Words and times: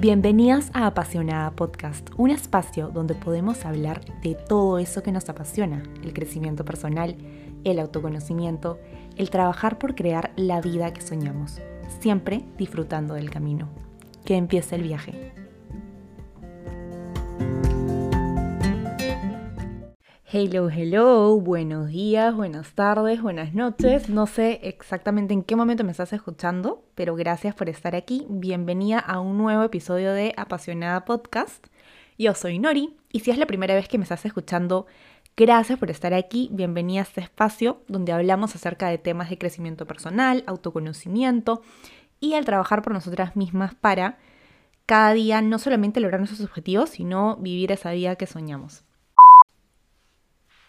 Bienvenidas 0.00 0.70
a 0.72 0.86
Apasionada 0.86 1.50
Podcast, 1.50 2.08
un 2.16 2.30
espacio 2.30 2.88
donde 2.88 3.14
podemos 3.14 3.66
hablar 3.66 4.00
de 4.22 4.34
todo 4.34 4.78
eso 4.78 5.02
que 5.02 5.12
nos 5.12 5.28
apasiona, 5.28 5.82
el 6.02 6.14
crecimiento 6.14 6.64
personal, 6.64 7.18
el 7.64 7.78
autoconocimiento, 7.78 8.78
el 9.18 9.28
trabajar 9.28 9.78
por 9.78 9.94
crear 9.94 10.32
la 10.36 10.62
vida 10.62 10.94
que 10.94 11.02
soñamos, 11.02 11.60
siempre 11.98 12.46
disfrutando 12.56 13.12
del 13.12 13.28
camino. 13.28 13.68
Que 14.24 14.36
empiece 14.36 14.76
el 14.76 14.84
viaje. 14.84 15.34
Hello, 20.32 20.70
hello, 20.70 21.40
buenos 21.40 21.88
días, 21.88 22.32
buenas 22.32 22.72
tardes, 22.74 23.20
buenas 23.20 23.52
noches. 23.52 24.08
No 24.08 24.28
sé 24.28 24.60
exactamente 24.62 25.34
en 25.34 25.42
qué 25.42 25.56
momento 25.56 25.82
me 25.82 25.90
estás 25.90 26.12
escuchando, 26.12 26.84
pero 26.94 27.16
gracias 27.16 27.52
por 27.56 27.68
estar 27.68 27.96
aquí. 27.96 28.26
Bienvenida 28.28 29.00
a 29.00 29.18
un 29.18 29.36
nuevo 29.38 29.64
episodio 29.64 30.12
de 30.12 30.32
Apasionada 30.36 31.04
Podcast. 31.04 31.66
Yo 32.16 32.32
soy 32.36 32.60
Nori 32.60 32.96
y 33.10 33.20
si 33.20 33.32
es 33.32 33.38
la 33.38 33.46
primera 33.46 33.74
vez 33.74 33.88
que 33.88 33.98
me 33.98 34.04
estás 34.04 34.24
escuchando, 34.24 34.86
gracias 35.36 35.80
por 35.80 35.90
estar 35.90 36.14
aquí. 36.14 36.48
Bienvenida 36.52 37.00
a 37.00 37.02
este 37.02 37.22
espacio 37.22 37.82
donde 37.88 38.12
hablamos 38.12 38.54
acerca 38.54 38.86
de 38.86 38.98
temas 38.98 39.30
de 39.30 39.38
crecimiento 39.38 39.84
personal, 39.84 40.44
autoconocimiento 40.46 41.62
y 42.20 42.34
al 42.34 42.44
trabajar 42.44 42.82
por 42.82 42.92
nosotras 42.92 43.34
mismas 43.34 43.74
para 43.74 44.18
cada 44.86 45.12
día 45.12 45.42
no 45.42 45.58
solamente 45.58 45.98
lograr 45.98 46.20
nuestros 46.20 46.48
objetivos, 46.48 46.90
sino 46.90 47.34
vivir 47.38 47.72
esa 47.72 47.90
vida 47.90 48.14
que 48.14 48.28
soñamos. 48.28 48.84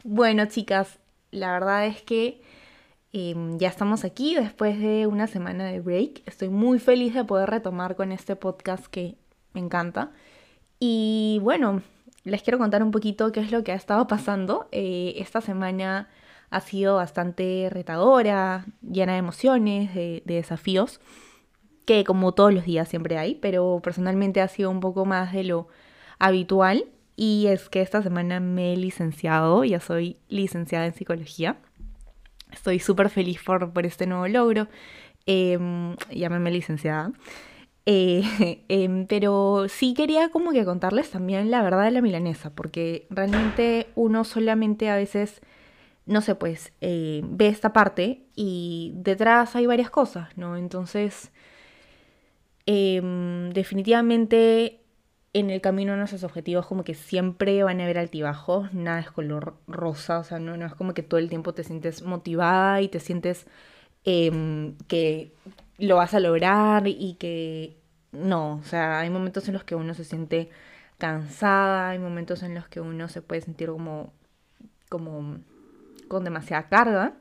Bueno, 0.03 0.45
chicas, 0.47 0.99
la 1.29 1.51
verdad 1.51 1.85
es 1.85 2.01
que 2.01 2.41
em, 3.13 3.57
ya 3.59 3.67
estamos 3.67 4.03
aquí 4.03 4.35
después 4.35 4.79
de 4.79 5.05
una 5.05 5.27
semana 5.27 5.65
de 5.65 5.79
break. 5.79 6.23
Estoy 6.25 6.49
muy 6.49 6.79
feliz 6.79 7.13
de 7.13 7.23
poder 7.23 7.49
retomar 7.49 7.95
con 7.95 8.11
este 8.11 8.35
podcast 8.35 8.87
que 8.87 9.15
me 9.53 9.61
encanta. 9.61 10.11
Y 10.79 11.39
bueno, 11.43 11.84
les 12.23 12.41
quiero 12.41 12.57
contar 12.57 12.81
un 12.84 12.91
poquito 12.91 13.31
qué 13.31 13.41
es 13.41 13.51
lo 13.51 13.63
que 13.63 13.73
ha 13.73 13.76
estado 13.76 14.07
pasando. 14.07 14.67
Eh, 14.71 15.13
esta 15.17 15.39
semana 15.41 16.09
ha 16.49 16.61
sido 16.61 16.95
bastante 16.95 17.70
retadora, 17.71 18.65
llena 18.81 19.13
de 19.13 19.20
emociones, 19.20 19.93
de 19.93 20.23
desafíos, 20.26 20.99
que 21.85 22.04
como 22.04 22.33
todos 22.33 22.54
los 22.54 22.65
días 22.65 22.89
siempre 22.89 23.17
hay, 23.17 23.35
pero 23.35 23.79
personalmente 23.83 24.41
ha 24.41 24.48
sido 24.48 24.71
un 24.71 24.79
poco 24.79 25.05
más 25.05 25.31
de 25.33 25.43
lo 25.43 25.67
habitual 26.20 26.85
y 27.23 27.45
es 27.45 27.69
que 27.69 27.81
esta 27.83 28.01
semana 28.01 28.39
me 28.39 28.73
he 28.73 28.75
licenciado, 28.75 29.63
ya 29.63 29.79
soy 29.79 30.17
licenciada 30.27 30.87
en 30.87 30.95
psicología. 30.95 31.57
Estoy 32.51 32.79
súper 32.79 33.11
feliz 33.11 33.39
por, 33.43 33.85
este 33.85 34.07
nuevo 34.07 34.27
logro. 34.27 34.67
Eh, 35.27 35.59
llámame 36.09 36.49
licenciada. 36.49 37.11
Em, 37.85 39.05
pero 39.05 39.67
sí 39.69 39.93
quería 39.93 40.29
como 40.29 40.51
que 40.51 40.65
contarles 40.65 41.11
también 41.11 41.51
la 41.51 41.61
verdad 41.61 41.83
de 41.83 41.91
la 41.91 42.01
milanesa, 42.01 42.55
porque 42.55 43.05
realmente 43.11 43.89
uno 43.93 44.23
solamente 44.23 44.89
a 44.89 44.95
veces, 44.95 45.41
no 46.07 46.21
sé, 46.21 46.33
pues 46.33 46.73
eh, 46.81 47.21
ve 47.23 47.49
esta 47.49 47.71
parte 47.71 48.23
y 48.35 48.93
detrás 48.95 49.55
hay 49.55 49.67
varias 49.67 49.91
cosas, 49.91 50.35
¿no? 50.37 50.57
Entonces, 50.57 51.31
em, 52.65 53.51
definitivamente 53.51 54.80
en 55.34 55.49
el 55.49 55.62
camino 55.62 55.93
a 55.93 55.98
nuestros 55.98 56.24
objetivos 56.24 56.65
como 56.68 56.84
que 56.84 56.93
siempre 56.93 57.63
van 57.63 57.79
a 57.79 57.84
haber 57.85 57.98
altibajos, 57.98 58.74
nada 58.74 58.99
es 58.99 59.12
color 59.12 59.55
rosa, 59.68 60.20
o 60.20 60.23
sea, 60.23 60.40
no, 60.40 60.57
no 60.57 60.65
es 60.65 60.76
como 60.76 60.93
que 60.93 61.04
todo 61.04 61.20
el 61.20 61.29
tiempo 61.29 61.54
te 61.54 61.63
sientes 61.63 62.04
motivada 62.04 62.82
y 62.82 62.90
te 62.90 62.99
sientes 62.99 63.48
em, 64.03 64.75
que 64.88 65.34
lo 65.78 65.96
vas 65.97 66.13
a 66.13 66.19
lograr 66.19 66.88
y 66.88 67.16
que 67.19 67.78
no, 68.12 68.56
o 68.57 68.63
sea, 68.63 69.00
hay 69.00 69.09
momentos 69.09 69.47
en 69.47 69.53
los 69.53 69.63
que 69.63 69.75
uno 69.75 69.94
se 69.94 70.03
siente 70.03 70.50
cansada, 70.97 71.90
hay 71.90 72.00
momentos 72.00 72.44
en 72.44 72.56
los 72.56 72.68
que 72.68 72.81
uno 72.81 73.07
se 73.09 73.22
puede 73.22 73.41
sentir 73.41 73.69
como, 73.69 74.13
como 74.89 75.39
con 76.07 76.23
demasiada 76.23 76.67
carga. 76.69 77.13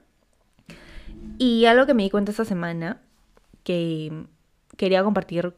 Y 1.39 1.67
algo 1.67 1.87
que 1.87 1.95
me 1.95 2.03
di 2.03 2.11
cuenta 2.11 2.31
esta 2.31 2.45
semana 2.45 3.01
que 3.65 4.27
quería 4.77 5.03
compartir 5.05 5.55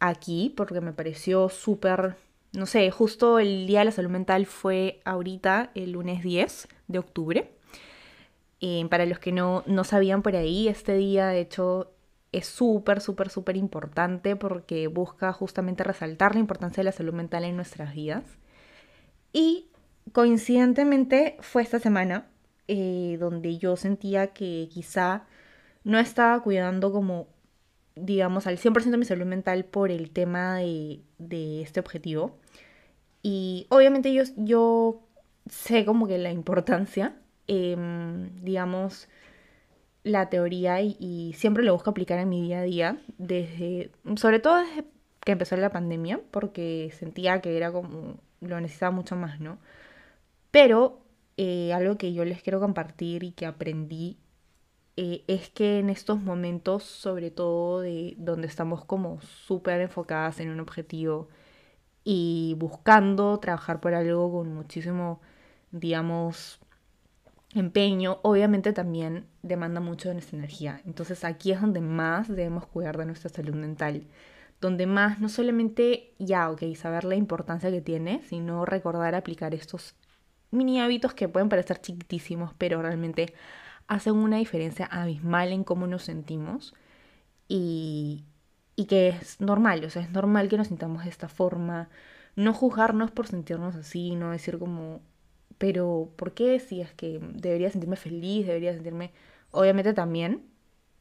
aquí 0.00 0.52
porque 0.56 0.80
me 0.80 0.92
pareció 0.92 1.48
súper, 1.48 2.16
no 2.52 2.66
sé, 2.66 2.90
justo 2.90 3.38
el 3.38 3.66
Día 3.66 3.80
de 3.80 3.86
la 3.86 3.90
Salud 3.92 4.10
Mental 4.10 4.46
fue 4.46 5.00
ahorita, 5.04 5.70
el 5.74 5.92
lunes 5.92 6.22
10 6.22 6.68
de 6.88 6.98
octubre. 6.98 7.52
Eh, 8.60 8.86
para 8.88 9.04
los 9.06 9.18
que 9.18 9.32
no, 9.32 9.62
no 9.66 9.84
sabían 9.84 10.22
por 10.22 10.34
ahí, 10.34 10.68
este 10.68 10.94
día 10.96 11.26
de 11.26 11.40
hecho 11.40 11.92
es 12.32 12.46
súper, 12.46 13.00
súper, 13.00 13.28
súper 13.30 13.56
importante 13.56 14.36
porque 14.36 14.88
busca 14.88 15.32
justamente 15.32 15.84
resaltar 15.84 16.34
la 16.34 16.40
importancia 16.40 16.80
de 16.80 16.84
la 16.84 16.92
salud 16.92 17.12
mental 17.12 17.44
en 17.44 17.56
nuestras 17.56 17.94
vidas. 17.94 18.24
Y 19.32 19.68
coincidentemente 20.12 21.36
fue 21.40 21.62
esta 21.62 21.78
semana 21.78 22.26
eh, 22.68 23.16
donde 23.20 23.58
yo 23.58 23.76
sentía 23.76 24.28
que 24.28 24.68
quizá 24.72 25.24
no 25.84 25.98
estaba 25.98 26.42
cuidando 26.42 26.92
como 26.92 27.28
digamos, 27.96 28.46
al 28.46 28.58
100% 28.58 28.96
mi 28.98 29.04
salud 29.04 29.26
mental 29.26 29.64
por 29.64 29.90
el 29.90 30.10
tema 30.10 30.58
de, 30.58 31.62
este 31.62 31.80
objetivo. 31.80 32.38
Y 33.22 33.66
obviamente 33.70 34.12
yo, 34.14 34.22
yo 34.36 35.00
sé 35.48 35.84
como 35.84 36.06
que 36.06 36.18
la 36.18 36.30
importancia, 36.30 37.16
em, 37.48 38.30
digamos, 38.42 39.08
la 40.04 40.30
teoría 40.30 40.80
y, 40.82 41.34
siempre 41.36 41.64
lo 41.64 41.72
busco 41.74 41.90
aplicar 41.90 42.18
en 42.20 42.28
mi 42.28 42.42
día 42.42 42.60
a 42.60 42.62
día, 42.62 42.98
desde, 43.18 43.90
sobre 44.16 44.38
todo 44.40 44.56
desde 44.58 44.84
que 45.24 45.32
empezó 45.32 45.56
la 45.56 45.70
pandemia, 45.70 46.20
porque 46.30 46.92
sentía 46.96 47.40
que 47.40 47.56
era 47.56 47.72
como, 47.72 48.20
lo 48.40 48.60
necesitaba 48.60 48.92
mucho 48.92 49.16
más, 49.16 49.40
¿no? 49.40 49.58
Pero 50.52 51.00
eh, 51.36 51.72
algo 51.72 51.96
que 51.98 52.12
yo 52.12 52.24
les 52.24 52.42
quiero 52.42 52.60
compartir 52.60 53.24
y 53.24 53.32
que 53.32 53.46
aprendí 53.46 54.18
eh, 54.96 55.24
es 55.26 55.50
que 55.50 55.78
en 55.78 55.90
estos 55.90 56.20
momentos, 56.22 56.84
sobre 56.84 57.30
todo 57.30 57.80
de 57.80 58.14
donde 58.18 58.46
estamos 58.46 58.84
como 58.84 59.20
súper 59.20 59.80
enfocadas 59.82 60.40
en 60.40 60.50
un 60.50 60.60
objetivo 60.60 61.28
y 62.04 62.56
buscando 62.58 63.38
trabajar 63.40 63.80
por 63.80 63.94
algo 63.94 64.32
con 64.32 64.54
muchísimo, 64.54 65.20
digamos, 65.72 66.60
empeño, 67.54 68.20
obviamente 68.22 68.72
también 68.72 69.26
demanda 69.42 69.80
mucho 69.80 70.08
de 70.08 70.14
nuestra 70.14 70.38
energía. 70.38 70.80
Entonces 70.86 71.24
aquí 71.24 71.52
es 71.52 71.60
donde 71.60 71.80
más 71.80 72.28
debemos 72.28 72.66
cuidar 72.66 72.96
de 72.96 73.06
nuestra 73.06 73.30
salud 73.30 73.54
mental, 73.54 74.06
donde 74.60 74.86
más 74.86 75.20
no 75.20 75.28
solamente 75.28 76.14
ya, 76.18 76.50
ok, 76.50 76.62
saber 76.76 77.04
la 77.04 77.16
importancia 77.16 77.70
que 77.70 77.82
tiene, 77.82 78.22
sino 78.28 78.64
recordar 78.64 79.14
aplicar 79.14 79.54
estos 79.54 79.94
mini 80.50 80.80
hábitos 80.80 81.14
que 81.14 81.28
pueden 81.28 81.48
parecer 81.48 81.80
chiquitísimos, 81.80 82.54
pero 82.58 82.82
realmente 82.82 83.34
hacen 83.88 84.14
una 84.14 84.38
diferencia 84.38 84.86
abismal 84.86 85.52
en 85.52 85.64
cómo 85.64 85.86
nos 85.86 86.04
sentimos 86.04 86.74
y, 87.48 88.24
y 88.76 88.86
que 88.86 89.08
es 89.08 89.40
normal, 89.40 89.84
o 89.84 89.90
sea, 89.90 90.02
es 90.02 90.10
normal 90.10 90.48
que 90.48 90.56
nos 90.56 90.68
sintamos 90.68 91.04
de 91.04 91.10
esta 91.10 91.28
forma, 91.28 91.88
no 92.34 92.52
juzgarnos 92.52 93.10
por 93.10 93.26
sentirnos 93.26 93.76
así, 93.76 94.14
no 94.14 94.30
decir 94.30 94.58
como, 94.58 95.00
pero 95.58 96.10
¿por 96.16 96.34
qué 96.34 96.56
es 96.56 96.68
que 96.94 97.20
debería 97.34 97.70
sentirme 97.70 97.96
feliz, 97.96 98.46
debería 98.46 98.74
sentirme, 98.74 99.12
obviamente 99.50 99.94
también 99.94 100.42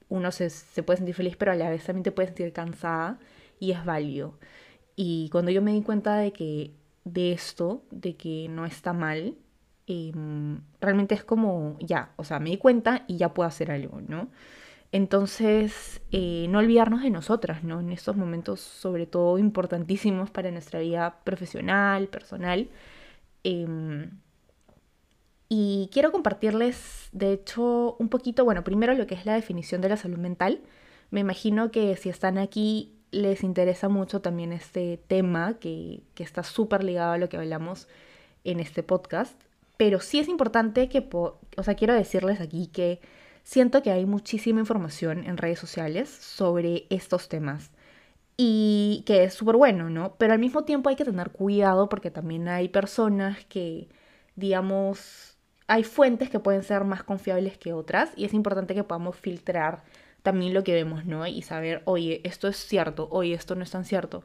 uno 0.09 0.31
se, 0.31 0.49
se 0.49 0.83
puede 0.83 0.97
sentir 0.97 1.15
feliz, 1.15 1.35
pero 1.35 1.51
a 1.51 1.55
la 1.55 1.69
vez 1.69 1.83
también 1.83 2.03
te 2.03 2.11
puede 2.11 2.27
sentir 2.27 2.53
cansada 2.53 3.19
y 3.59 3.71
es 3.71 3.83
válido. 3.85 4.37
Y 4.95 5.29
cuando 5.31 5.51
yo 5.51 5.61
me 5.61 5.73
di 5.73 5.81
cuenta 5.81 6.17
de 6.17 6.31
que 6.31 6.71
de 7.03 7.33
esto, 7.33 7.83
de 7.91 8.15
que 8.15 8.47
no 8.49 8.65
está 8.65 8.93
mal, 8.93 9.35
Em, 9.87 10.61
realmente 10.81 11.15
es 11.15 11.23
como, 11.23 11.77
ya, 11.79 12.11
o 12.15 12.23
sea, 12.23 12.39
me 12.39 12.49
di 12.49 12.57
cuenta 12.57 13.03
y 13.07 13.17
ya 13.17 13.33
puedo 13.33 13.47
hacer 13.47 13.71
algo, 13.71 14.01
¿no? 14.01 14.29
Entonces, 14.91 16.01
eh, 16.11 16.47
no 16.49 16.59
olvidarnos 16.59 17.03
de 17.03 17.09
nosotras, 17.11 17.63
¿no? 17.63 17.81
En 17.81 17.91
estos 17.91 18.15
momentos, 18.15 18.61
sobre 18.61 19.05
todo, 19.07 19.37
importantísimos 19.37 20.29
para 20.31 20.51
nuestra 20.51 20.79
vida 20.79 21.19
profesional, 21.23 22.07
personal. 22.07 22.69
Em, 23.43 24.11
y 25.49 25.89
quiero 25.93 26.11
compartirles, 26.11 27.09
de 27.11 27.33
hecho, 27.33 27.95
un 27.99 28.09
poquito, 28.09 28.43
bueno, 28.45 28.63
primero 28.63 28.93
lo 28.95 29.05
que 29.07 29.15
es 29.15 29.25
la 29.25 29.33
definición 29.35 29.81
de 29.81 29.89
la 29.89 29.97
salud 29.97 30.17
mental. 30.17 30.61
Me 31.11 31.19
imagino 31.19 31.71
que 31.71 31.95
si 31.97 32.09
están 32.09 32.37
aquí 32.37 32.95
les 33.11 33.43
interesa 33.43 33.89
mucho 33.89 34.21
también 34.21 34.51
este 34.51 34.97
tema 35.07 35.57
que, 35.59 36.03
que 36.15 36.23
está 36.23 36.43
súper 36.43 36.83
ligado 36.83 37.13
a 37.13 37.17
lo 37.17 37.29
que 37.29 37.37
hablamos 37.37 37.87
en 38.43 38.59
este 38.59 38.83
podcast. 38.83 39.44
Pero 39.77 39.99
sí 39.99 40.19
es 40.19 40.27
importante 40.27 40.89
que, 40.89 41.07
o 41.11 41.63
sea, 41.63 41.75
quiero 41.75 41.93
decirles 41.93 42.41
aquí 42.41 42.67
que 42.67 43.01
siento 43.43 43.83
que 43.83 43.91
hay 43.91 44.05
muchísima 44.05 44.59
información 44.59 45.23
en 45.25 45.37
redes 45.37 45.59
sociales 45.59 46.09
sobre 46.09 46.87
estos 46.89 47.29
temas 47.29 47.71
y 48.37 49.03
que 49.05 49.23
es 49.23 49.33
súper 49.33 49.55
bueno, 49.57 49.89
¿no? 49.89 50.15
Pero 50.17 50.33
al 50.33 50.39
mismo 50.39 50.63
tiempo 50.65 50.89
hay 50.89 50.95
que 50.95 51.05
tener 51.05 51.31
cuidado 51.31 51.89
porque 51.89 52.11
también 52.11 52.47
hay 52.47 52.69
personas 52.69 53.45
que, 53.45 53.89
digamos, 54.35 55.37
hay 55.67 55.83
fuentes 55.83 56.29
que 56.29 56.39
pueden 56.39 56.63
ser 56.63 56.83
más 56.85 57.03
confiables 57.03 57.57
que 57.57 57.73
otras 57.73 58.11
y 58.15 58.25
es 58.25 58.33
importante 58.33 58.75
que 58.75 58.83
podamos 58.83 59.15
filtrar 59.17 59.83
también 60.23 60.53
lo 60.53 60.63
que 60.63 60.73
vemos, 60.73 61.05
¿no? 61.05 61.25
Y 61.27 61.41
saber, 61.43 61.81
oye, 61.85 62.21
esto 62.23 62.47
es 62.47 62.57
cierto, 62.57 63.07
oye, 63.11 63.33
esto 63.35 63.55
no 63.55 63.63
es 63.63 63.71
tan 63.71 63.85
cierto. 63.85 64.23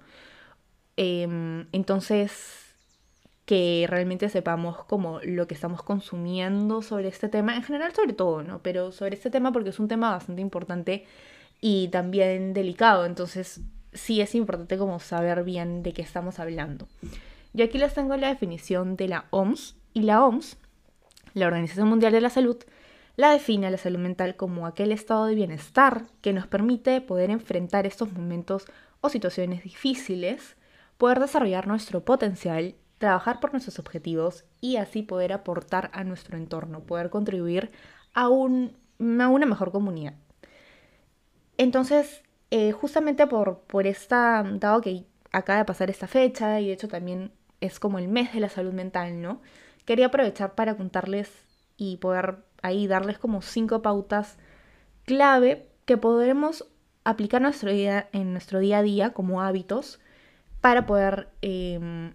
Em, 0.96 1.66
entonces, 1.72 2.69
que 3.50 3.84
realmente 3.88 4.28
sepamos 4.28 4.84
como 4.84 5.18
lo 5.24 5.48
que 5.48 5.54
estamos 5.54 5.82
consumiendo 5.82 6.82
sobre 6.82 7.08
este 7.08 7.28
tema, 7.28 7.56
en 7.56 7.64
general 7.64 7.92
sobre 7.92 8.12
todo, 8.12 8.44
¿no? 8.44 8.62
Pero 8.62 8.92
sobre 8.92 9.16
este 9.16 9.28
tema 9.28 9.50
porque 9.50 9.70
es 9.70 9.80
un 9.80 9.88
tema 9.88 10.12
bastante 10.12 10.40
importante 10.40 11.04
y 11.60 11.88
también 11.88 12.54
delicado, 12.54 13.04
entonces 13.04 13.60
sí 13.92 14.20
es 14.20 14.36
importante 14.36 14.78
como 14.78 15.00
saber 15.00 15.42
bien 15.42 15.82
de 15.82 15.92
qué 15.92 16.00
estamos 16.00 16.38
hablando. 16.38 16.86
Yo 17.52 17.64
aquí 17.64 17.76
les 17.78 17.92
tengo 17.92 18.16
la 18.16 18.28
definición 18.28 18.94
de 18.94 19.08
la 19.08 19.24
OMS 19.30 19.74
y 19.94 20.02
la 20.02 20.24
OMS, 20.24 20.56
la 21.34 21.48
Organización 21.48 21.88
Mundial 21.88 22.12
de 22.12 22.20
la 22.20 22.30
Salud, 22.30 22.56
la 23.16 23.32
define 23.32 23.66
a 23.66 23.72
la 23.72 23.78
salud 23.78 23.98
mental 23.98 24.36
como 24.36 24.64
aquel 24.64 24.92
estado 24.92 25.26
de 25.26 25.34
bienestar 25.34 26.04
que 26.20 26.32
nos 26.32 26.46
permite 26.46 27.00
poder 27.00 27.30
enfrentar 27.30 27.84
estos 27.84 28.12
momentos 28.12 28.66
o 29.00 29.08
situaciones 29.08 29.64
difíciles, 29.64 30.54
poder 30.98 31.18
desarrollar 31.18 31.66
nuestro 31.66 32.04
potencial 32.04 32.76
trabajar 33.00 33.40
por 33.40 33.52
nuestros 33.52 33.78
objetivos 33.78 34.44
y 34.60 34.76
así 34.76 35.02
poder 35.02 35.32
aportar 35.32 35.90
a 35.94 36.04
nuestro 36.04 36.36
entorno, 36.36 36.80
poder 36.80 37.08
contribuir 37.08 37.72
a, 38.12 38.28
un, 38.28 38.76
a 39.18 39.28
una 39.28 39.46
mejor 39.46 39.72
comunidad. 39.72 40.12
Entonces, 41.56 42.22
eh, 42.50 42.72
justamente 42.72 43.26
por, 43.26 43.60
por 43.60 43.86
esta, 43.86 44.44
dado 44.44 44.82
que 44.82 45.06
acaba 45.32 45.60
de 45.60 45.64
pasar 45.64 45.88
esta 45.88 46.08
fecha 46.08 46.60
y 46.60 46.66
de 46.66 46.74
hecho 46.74 46.88
también 46.88 47.32
es 47.62 47.80
como 47.80 47.98
el 47.98 48.06
mes 48.06 48.34
de 48.34 48.40
la 48.40 48.50
salud 48.50 48.74
mental, 48.74 49.22
¿no? 49.22 49.40
Quería 49.86 50.06
aprovechar 50.06 50.54
para 50.54 50.76
contarles 50.76 51.32
y 51.78 51.96
poder 51.96 52.44
ahí 52.60 52.86
darles 52.86 53.18
como 53.18 53.40
cinco 53.40 53.80
pautas 53.80 54.36
clave 55.06 55.66
que 55.86 55.96
podremos 55.96 56.66
aplicar 57.04 57.40
en 57.40 58.32
nuestro 58.32 58.58
día 58.60 58.78
a 58.78 58.82
día 58.82 59.14
como 59.14 59.40
hábitos 59.40 60.00
para 60.60 60.84
poder 60.84 61.28
em, 61.40 62.12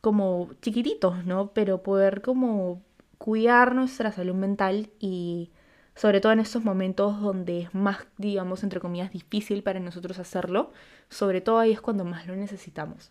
como 0.00 0.50
chiquititos, 0.62 1.24
¿no? 1.24 1.52
Pero 1.52 1.82
poder 1.82 2.22
como 2.22 2.82
cuidar 3.18 3.74
nuestra 3.74 4.12
salud 4.12 4.34
mental 4.34 4.90
y 4.98 5.50
sobre 5.94 6.20
todo 6.20 6.32
en 6.32 6.40
estos 6.40 6.64
momentos 6.64 7.20
donde 7.20 7.60
es 7.60 7.74
más, 7.74 8.06
digamos, 8.16 8.62
entre 8.62 8.80
comillas, 8.80 9.12
difícil 9.12 9.62
para 9.62 9.80
nosotros 9.80 10.18
hacerlo, 10.18 10.72
sobre 11.08 11.40
todo 11.40 11.58
ahí 11.58 11.72
es 11.72 11.80
cuando 11.80 12.04
más 12.04 12.26
lo 12.26 12.36
necesitamos. 12.36 13.10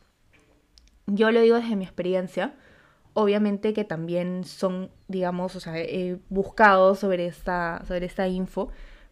Yo 1.05 1.31
lo 1.31 1.41
digo 1.41 1.57
desde 1.57 1.75
mi 1.75 1.83
experiencia, 1.83 2.55
obviamente 3.13 3.73
que 3.73 3.83
también 3.83 4.43
son, 4.43 4.89
digamos, 5.07 5.55
o 5.55 5.59
sea, 5.59 5.77
he 5.77 6.17
buscado 6.29 6.95
sobre 6.95 7.27
esta, 7.27 7.83
sobre 7.87 8.05
esta 8.05 8.27
info, 8.27 8.69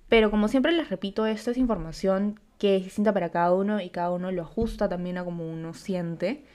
pero 0.10 0.32
como 0.32 0.48
siempre 0.48 0.72
les 0.72 0.90
repito, 0.90 1.26
esto 1.26 1.52
es 1.52 1.58
información 1.58 2.40
que 2.58 2.78
es 2.78 2.86
distinta 2.86 3.14
para 3.14 3.30
cada 3.30 3.54
uno 3.54 3.82
y 3.82 3.90
cada 3.90 4.12
uno 4.12 4.32
lo 4.32 4.42
ajusta 4.42 4.90
también 4.90 5.18
a 5.18 5.24
como 5.26 5.48
uno 5.48 5.74
siente. 5.74 6.46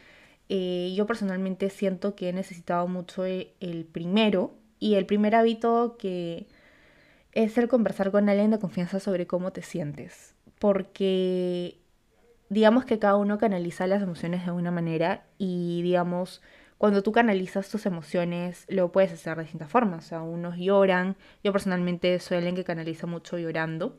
Eh, 0.55 0.93
yo 0.95 1.07
personalmente 1.07 1.71
siento 1.71 2.15
que 2.15 2.29
he 2.29 2.33
necesitado 2.35 2.87
mucho 2.87 3.25
e, 3.25 3.55
el 3.61 3.87
primero 3.87 4.53
y 4.79 4.97
el 4.97 5.07
primer 5.07 5.35
hábito 5.35 5.97
que 5.99 6.47
es 7.33 7.57
el 7.57 7.69
conversar 7.69 8.11
con 8.11 8.29
alguien 8.29 8.51
de 8.51 8.59
confianza 8.59 9.01
sobre 9.01 9.27
cómo 9.27 9.53
te 9.53 9.63
sientes. 9.63 10.35
Porque 10.59 11.79
digamos 12.51 12.85
que 12.85 12.99
cada 12.99 13.17
uno 13.17 13.39
canaliza 13.39 13.87
las 13.87 14.03
emociones 14.03 14.45
de 14.45 14.53
una 14.53 14.71
manera 14.71 15.25
y 15.39 15.81
digamos, 15.81 16.43
cuando 16.77 17.03
tú 17.03 17.13
canalizas 17.13 17.71
tus 17.71 17.87
emociones 17.87 18.67
lo 18.69 18.93
puedes 18.93 19.11
hacer 19.11 19.39
de 19.39 19.45
distintas 19.45 19.71
formas. 19.71 20.05
O 20.05 20.09
sea, 20.11 20.21
unos 20.21 20.59
lloran, 20.59 21.17
yo 21.43 21.53
personalmente 21.53 22.19
soy 22.19 22.37
alguien 22.37 22.57
que 22.57 22.65
canaliza 22.65 23.07
mucho 23.07 23.39
llorando. 23.39 23.97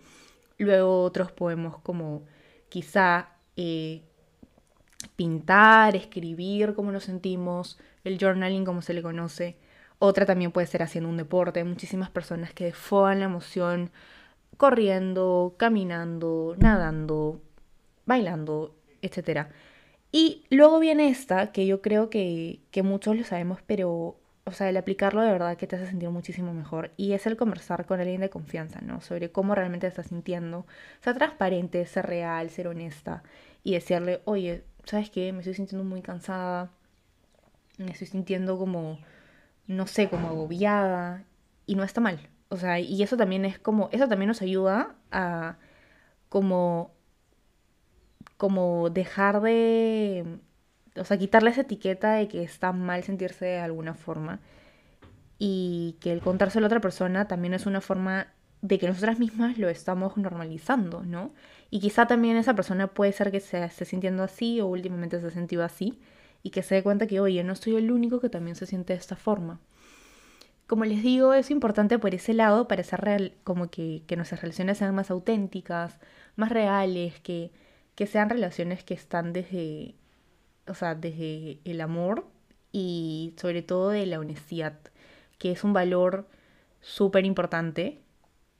Luego 0.60 1.02
otros 1.02 1.32
podemos 1.32 1.80
como 1.80 2.26
quizá 2.70 3.30
eh, 3.56 4.04
pintar, 5.08 5.96
escribir 5.96 6.74
cómo 6.74 6.92
nos 6.92 7.06
sentimos, 7.06 7.80
el 8.04 8.18
journaling 8.20 8.66
como 8.66 8.82
se 8.82 8.94
le 8.94 9.02
conoce. 9.02 9.58
Otra 10.00 10.26
también 10.26 10.52
puede 10.52 10.68
ser 10.68 10.84
haciendo 10.84 11.10
un 11.10 11.18
deporte. 11.18 11.60
Hay 11.62 11.66
muchísimas 11.66 12.10
personas 12.10 12.54
que 12.54 12.66
desfogan 12.66 13.20
la 13.20 13.26
emoción 13.26 13.92
corriendo, 14.58 15.56
caminando, 15.58 16.56
nadando, 16.58 17.42
bailando, 18.06 18.76
etc. 19.02 19.48
Y 20.12 20.46
luego 20.50 20.80
viene 20.80 21.10
esta, 21.10 21.52
que 21.52 21.66
yo 21.66 21.82
creo 21.82 22.10
que, 22.10 22.60
que 22.72 22.84
muchos 22.84 23.16
lo 23.16 23.24
sabemos, 23.24 23.60
pero, 23.66 24.20
o 24.44 24.52
sea, 24.52 24.70
el 24.70 24.78
aplicarlo 24.78 25.22
de 25.22 25.32
verdad 25.32 25.58
que 25.58 25.68
te 25.68 25.76
hace 25.76 25.88
sentir 25.88 26.10
muchísimo 26.10 26.54
mejor. 26.54 26.92
Y 26.98 27.14
es 27.14 27.26
el 27.26 27.38
conversar 27.38 27.86
con 27.86 28.00
alguien 28.00 28.22
de 28.22 28.30
confianza, 28.30 28.82
¿no? 28.82 29.02
Sobre 29.02 29.32
cómo 29.32 29.56
realmente 29.56 29.88
te 29.88 29.90
estás 29.90 30.08
sintiendo. 30.08 30.68
Ser 31.02 31.16
transparente, 31.16 31.86
ser 31.86 32.06
real, 32.06 32.50
ser 32.50 32.68
honesta. 32.68 33.24
Y 33.64 33.74
decirle, 33.74 34.22
oye, 34.26 34.66
¿sabes 34.86 35.10
qué? 35.10 35.32
Me 35.34 35.40
estoy 35.40 35.54
sintiendo 35.54 35.84
muy 35.84 36.02
cansada, 36.02 36.72
me 37.78 37.92
estoy 37.92 38.08
sintiendo 38.08 38.58
como, 38.58 39.00
no 39.68 39.88
sé, 39.88 40.10
como 40.10 40.28
agobiada, 40.30 41.26
y 41.66 41.76
no 41.76 41.84
está 41.84 42.02
mal. 42.02 42.30
O 42.50 42.58
sea, 42.58 42.80
y 42.80 43.02
eso 43.04 43.18
también 43.18 43.46
es 43.46 43.60
como, 43.60 43.90
eso 43.92 44.08
también 44.08 44.28
nos 44.28 44.42
ayuda 44.42 44.96
a 45.12 45.58
como, 46.30 46.92
como 48.38 48.90
dejar 48.90 49.42
de, 49.42 50.40
o 50.96 51.04
sea, 51.06 51.18
quitarle 51.18 51.50
esa 51.52 51.62
etiqueta 51.62 52.14
de 52.14 52.28
que 52.28 52.44
está 52.44 52.72
mal 52.72 53.04
sentirse 53.04 53.46
de 53.46 53.60
alguna 53.60 53.94
forma 53.96 54.40
y 55.40 55.98
que 56.00 56.12
el 56.12 56.22
contárselo 56.22 56.66
a 56.66 56.68
otra 56.68 56.82
persona 56.82 57.28
también 57.28 57.54
es 57.54 57.66
una 57.66 57.82
forma 57.82 58.28
de 58.62 58.80
que 58.80 58.88
nosotras 58.88 59.20
mismas 59.20 59.58
lo 59.58 59.70
estamos 59.70 60.16
normalizando, 60.18 61.04
¿no? 61.04 61.34
Y 61.74 61.80
quizá 61.80 62.06
también 62.06 62.38
esa 62.38 62.54
persona 62.54 62.86
puede 62.86 63.14
ser 63.14 63.32
que 63.32 63.40
se 63.40 63.64
esté 63.64 63.84
sintiendo 63.86 64.22
así 64.22 64.62
o 64.62 64.68
últimamente 64.68 65.20
se 65.20 65.26
ha 65.26 65.32
sentido 65.32 65.64
así 65.64 66.00
y 66.44 66.52
que 66.52 66.62
se 66.62 66.76
dé 66.76 66.84
cuenta 66.84 67.08
que, 67.08 67.20
oye, 67.20 67.44
no 67.44 67.56
soy 67.56 67.76
el 67.78 67.92
único 67.92 68.20
que 68.20 68.30
también 68.30 68.56
se 68.56 68.68
siente 68.68 68.94
de 68.94 69.00
esta 69.00 69.16
forma. 69.16 69.60
Como 70.68 70.86
les 70.86 71.02
digo, 71.02 71.34
es 71.34 71.50
importante 71.50 71.98
por 71.98 72.14
ese 72.14 72.36
lado 72.36 72.68
para 72.68 72.84
ser 72.84 73.02
real, 73.02 73.34
como 73.44 73.72
que, 73.72 74.04
nuestras 74.16 74.44
relaciones 74.44 74.78
sean 74.78 74.94
más 74.94 75.10
auténticas, 75.10 76.00
más 76.36 76.52
reales, 76.52 77.20
que, 77.22 77.50
que 77.96 78.06
sean 78.06 78.30
relaciones 78.30 78.84
que 78.84 78.94
están 78.94 79.34
desde, 79.34 79.96
o 80.68 80.76
sea, 80.76 80.94
desde 80.94 81.58
el 81.66 81.82
amor 81.82 82.28
y 82.72 83.34
sobre 83.38 83.64
todo 83.64 83.90
de 83.90 84.06
la 84.06 84.20
honestidad, 84.20 84.78
que 85.40 85.52
es 85.52 85.64
un 85.64 85.74
valor 85.74 86.28
súper 86.82 87.26
importante 87.26 88.03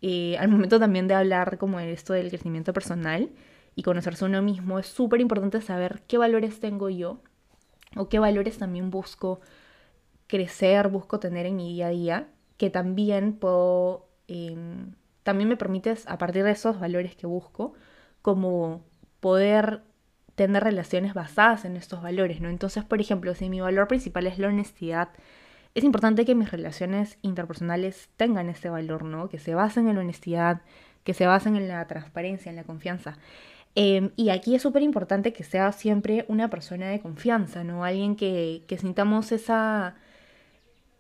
eh, 0.06 0.38
al 0.38 0.50
momento 0.50 0.80
también 0.80 1.08
de 1.08 1.14
hablar 1.14 1.58
como 1.58 1.80
de 1.80 1.94
esto 1.94 2.12
del 2.12 2.28
crecimiento 2.28 2.74
personal 2.74 3.30
y 3.74 3.84
conocerse 3.84 4.26
uno 4.26 4.42
mismo, 4.42 4.78
es 4.78 4.88
súper 4.88 5.22
importante 5.22 5.62
saber 5.62 6.04
qué 6.10 6.18
valores 6.18 6.60
tengo 6.60 6.90
yo 6.90 7.22
o 7.96 8.10
qué 8.10 8.20
valores 8.20 8.58
también 8.58 8.92
busco 8.92 9.40
crecer, 10.28 10.90
busco 10.90 11.22
tener 11.22 11.46
en 11.46 11.56
mi 11.56 11.72
día 11.72 11.88
a 11.88 11.92
día, 11.92 12.28
que 12.58 12.70
también 12.70 13.32
puedo, 13.32 14.10
em, 14.28 14.94
también 15.24 15.48
me 15.48 15.56
permites 15.56 16.06
a 16.10 16.18
partir 16.18 16.44
de 16.44 16.52
esos 16.52 16.82
valores 16.82 17.16
que 17.16 17.26
busco, 17.26 17.74
como 18.22 18.84
poder 19.22 19.84
tener 20.36 20.66
relaciones 20.66 21.14
basadas 21.14 21.64
en 21.64 21.78
estos 21.78 22.02
valores, 22.02 22.42
¿no? 22.42 22.50
Entonces, 22.50 22.84
por 22.84 23.00
ejemplo, 23.00 23.36
si 23.36 23.50
mi 23.50 23.62
valor 23.62 23.88
principal 23.88 24.28
es 24.28 24.38
la 24.38 24.50
honestidad, 24.50 25.10
es 25.76 25.84
importante 25.84 26.26
que 26.26 26.36
mis 26.36 26.52
relaciones 26.52 27.18
interpersonales 27.22 28.10
tengan 28.18 28.50
ese 28.50 28.70
valor, 28.70 29.04
¿no? 29.04 29.30
Que 29.30 29.40
se 29.40 29.56
basen 29.56 29.88
en 29.88 29.96
la 29.96 30.02
honestidad, 30.02 30.62
que 31.04 31.14
se 31.14 31.26
basen 31.26 31.56
en 31.56 31.68
la 31.68 31.86
transparencia, 31.88 32.50
en 32.50 32.56
la 32.56 32.64
confianza. 32.64 33.18
Em, 33.76 34.12
y 34.16 34.30
aquí 34.30 34.56
es 34.56 34.62
súper 34.62 34.84
importante 34.84 35.34
que 35.34 35.44
sea 35.44 35.72
siempre 35.72 36.26
una 36.28 36.50
persona 36.50 36.90
de 36.90 37.00
confianza, 37.00 37.64
¿no? 37.64 37.84
Alguien 37.84 38.16
que, 38.16 38.64
que 38.68 38.78
sintamos 38.78 39.32
esa, 39.32 39.96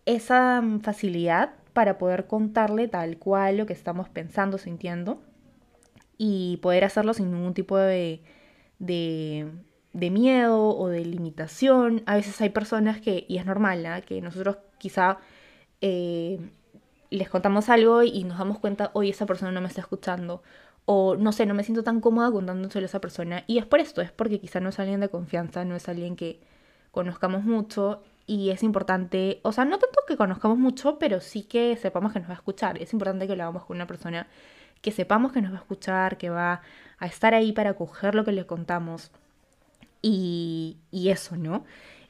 esa 0.05 0.63
facilidad 0.81 1.53
para 1.73 1.97
poder 1.97 2.27
contarle 2.27 2.87
tal 2.87 3.17
cual 3.17 3.57
lo 3.57 3.65
que 3.67 3.73
estamos 3.73 4.09
pensando, 4.09 4.57
sintiendo, 4.57 5.21
y 6.17 6.57
poder 6.57 6.83
hacerlo 6.85 7.13
sin 7.13 7.31
ningún 7.31 7.53
tipo 7.53 7.77
de, 7.77 8.21
de 8.79 9.47
de 9.93 10.09
miedo 10.09 10.75
o 10.77 10.89
de 10.89 11.05
limitación. 11.05 12.03
A 12.05 12.15
veces 12.15 12.39
hay 12.41 12.49
personas 12.49 12.99
que, 12.99 13.25
y 13.29 13.37
es 13.37 13.45
normal, 13.45 13.85
¿ah? 13.85 14.01
que 14.01 14.21
nosotros 14.21 14.57
quizá 14.79 15.19
eh, 15.81 16.39
les 17.09 17.29
contamos 17.29 17.69
algo 17.69 18.03
y 18.03 18.23
nos 18.23 18.39
damos 18.39 18.59
cuenta, 18.59 18.91
hoy 18.93 19.09
esa 19.11 19.25
persona 19.25 19.51
no 19.51 19.61
me 19.61 19.67
está 19.67 19.81
escuchando. 19.81 20.41
O 20.85 21.15
no 21.15 21.31
sé, 21.31 21.45
no 21.45 21.53
me 21.53 21.63
siento 21.63 21.83
tan 21.83 22.01
cómoda 22.01 22.31
contándoselo 22.31 22.85
a 22.85 22.87
esa 22.87 22.99
persona. 22.99 23.43
Y 23.47 23.59
es 23.59 23.65
por 23.65 23.79
esto, 23.79 24.01
es 24.01 24.11
porque 24.11 24.39
quizá 24.39 24.59
no 24.59 24.69
es 24.69 24.79
alguien 24.79 24.99
de 24.99 25.09
confianza, 25.09 25.63
no 25.63 25.75
es 25.75 25.87
alguien 25.87 26.15
que 26.15 26.41
conozcamos 26.91 27.43
mucho. 27.43 28.03
Y 28.25 28.49
es 28.49 28.63
importante, 28.63 29.39
o 29.43 29.51
sea, 29.51 29.65
no 29.65 29.77
tanto 29.79 29.99
que 30.07 30.17
conozcamos 30.17 30.57
mucho, 30.57 30.97
pero 30.97 31.19
sí 31.21 31.43
que 31.43 31.77
sepamos 31.77 32.13
que 32.13 32.19
nos 32.19 32.29
va 32.29 32.33
a 32.33 32.37
escuchar. 32.37 32.81
Es 32.81 32.93
importante 32.93 33.27
que 33.27 33.35
lo 33.35 33.43
hagamos 33.43 33.65
con 33.65 33.77
una 33.77 33.87
persona 33.87 34.27
que 34.81 34.91
sepamos 34.91 35.31
que 35.31 35.41
nos 35.41 35.51
va 35.51 35.57
a 35.57 35.61
escuchar, 35.61 36.17
que 36.17 36.29
va 36.29 36.61
a 36.99 37.05
estar 37.05 37.33
ahí 37.33 37.53
para 37.53 37.71
acoger 37.71 38.15
lo 38.15 38.25
que 38.25 38.31
le 38.31 38.45
contamos 38.45 39.11
y, 40.03 40.77
eso, 40.91 41.37
¿no? 41.37 41.65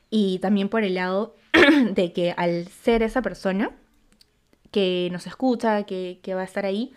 Y 0.09 0.39
también 0.39 0.67
por 0.67 0.83
el 0.83 0.95
lado 0.95 1.35
de 1.91 2.11
que 2.11 2.33
al 2.35 2.67
ser 2.67 3.03
esa 3.03 3.21
persona 3.21 3.71
que 4.71 5.09
nos 5.11 5.27
escucha, 5.27 5.83
que, 5.83 6.19
va 6.35 6.41
a 6.41 6.45
estar 6.45 6.65
ahí, 6.65 6.93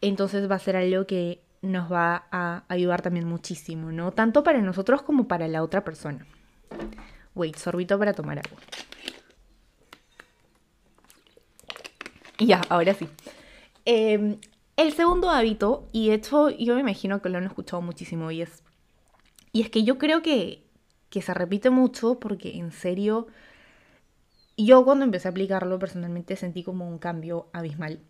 entonces 0.00 0.50
va 0.50 0.56
a 0.56 0.58
ser 0.58 0.76
algo 0.76 1.06
que 1.06 1.42
nos 1.60 1.92
va 1.92 2.26
a 2.30 2.64
ayudar 2.68 3.02
también 3.02 3.26
muchísimo, 3.26 3.92
¿no? 3.92 4.12
Tanto 4.12 4.42
para 4.42 4.60
nosotros 4.62 5.02
como 5.02 5.28
para 5.28 5.46
la 5.48 5.62
otra 5.62 5.84
persona. 5.84 6.26
Wait, 7.34 7.56
sorbito 7.56 7.98
para 7.98 8.14
tomar 8.14 8.38
agua. 8.38 8.58
Ya, 12.38 12.62
ahora 12.68 12.94
sí. 12.94 13.08
Em, 13.84 14.38
el 14.76 14.92
segundo 14.92 15.28
hábito, 15.28 15.88
y 15.92 16.10
esto 16.10 16.50
yo 16.50 16.76
me 16.76 16.80
imagino 16.80 17.20
que 17.20 17.28
lo 17.28 17.38
han 17.38 17.44
escuchado 17.44 17.82
muchísimo, 17.82 18.30
y 18.30 18.42
es, 18.42 18.62
y 19.52 19.62
es 19.62 19.70
que 19.70 19.84
yo 19.84 19.98
creo 19.98 20.22
que, 20.22 20.64
que 21.10 21.22
se 21.22 21.34
repite 21.34 21.70
mucho 21.70 22.18
porque 22.20 22.56
en 22.56 22.72
serio, 22.72 23.28
yo 24.56 24.84
cuando 24.84 25.04
empecé 25.04 25.28
a 25.28 25.30
aplicarlo 25.30 25.78
personalmente 25.78 26.36
sentí 26.36 26.62
como 26.62 26.88
un 26.88 26.98
cambio 26.98 27.48
abismal. 27.52 28.00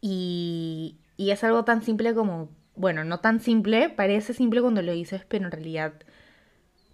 Y, 0.00 0.96
y 1.16 1.30
es 1.30 1.42
algo 1.44 1.64
tan 1.64 1.82
simple 1.82 2.14
como, 2.14 2.50
bueno, 2.76 3.04
no 3.04 3.20
tan 3.20 3.40
simple, 3.40 3.88
parece 3.90 4.34
simple 4.34 4.60
cuando 4.60 4.82
lo 4.82 4.92
dices, 4.92 5.24
pero 5.28 5.46
en 5.46 5.52
realidad 5.52 5.94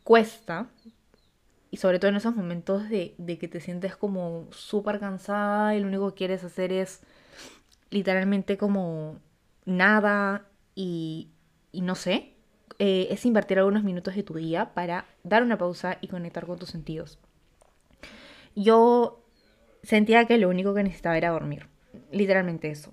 cuesta. 0.04 0.68
Y 1.70 1.76
sobre 1.76 1.98
todo 1.98 2.08
en 2.08 2.16
esos 2.16 2.34
momentos 2.34 2.88
de, 2.88 3.14
de 3.18 3.38
que 3.38 3.46
te 3.48 3.60
sientes 3.60 3.96
como 3.96 4.48
súper 4.50 4.98
cansada 4.98 5.74
y 5.74 5.80
lo 5.80 5.86
único 5.86 6.10
que 6.10 6.16
quieres 6.16 6.42
hacer 6.44 6.72
es 6.72 7.02
literalmente 7.90 8.56
como 8.58 9.18
nada 9.64 10.46
y, 10.74 11.28
y 11.72 11.82
no 11.82 11.94
sé, 11.94 12.34
eh, 12.82 13.08
es 13.10 13.26
invertir 13.26 13.58
algunos 13.58 13.84
minutos 13.84 14.14
de 14.14 14.22
tu 14.22 14.32
día 14.32 14.72
para 14.72 15.04
dar 15.22 15.42
una 15.42 15.58
pausa 15.58 15.98
y 16.00 16.08
conectar 16.08 16.46
con 16.46 16.58
tus 16.58 16.70
sentidos. 16.70 17.18
Yo 18.56 19.22
sentía 19.82 20.24
que 20.24 20.38
lo 20.38 20.48
único 20.48 20.72
que 20.72 20.82
necesitaba 20.82 21.18
era 21.18 21.28
dormir, 21.28 21.66
literalmente 22.10 22.70
eso. 22.70 22.90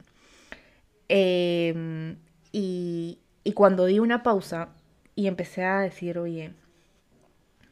Em, 1.07 2.17
y, 2.51 3.21
cuando 3.55 3.85
di 3.85 3.99
una 3.99 4.23
pausa 4.23 4.75
y 5.15 5.27
empecé 5.27 5.63
a 5.63 5.79
decir, 5.79 6.19
oye, 6.19 6.51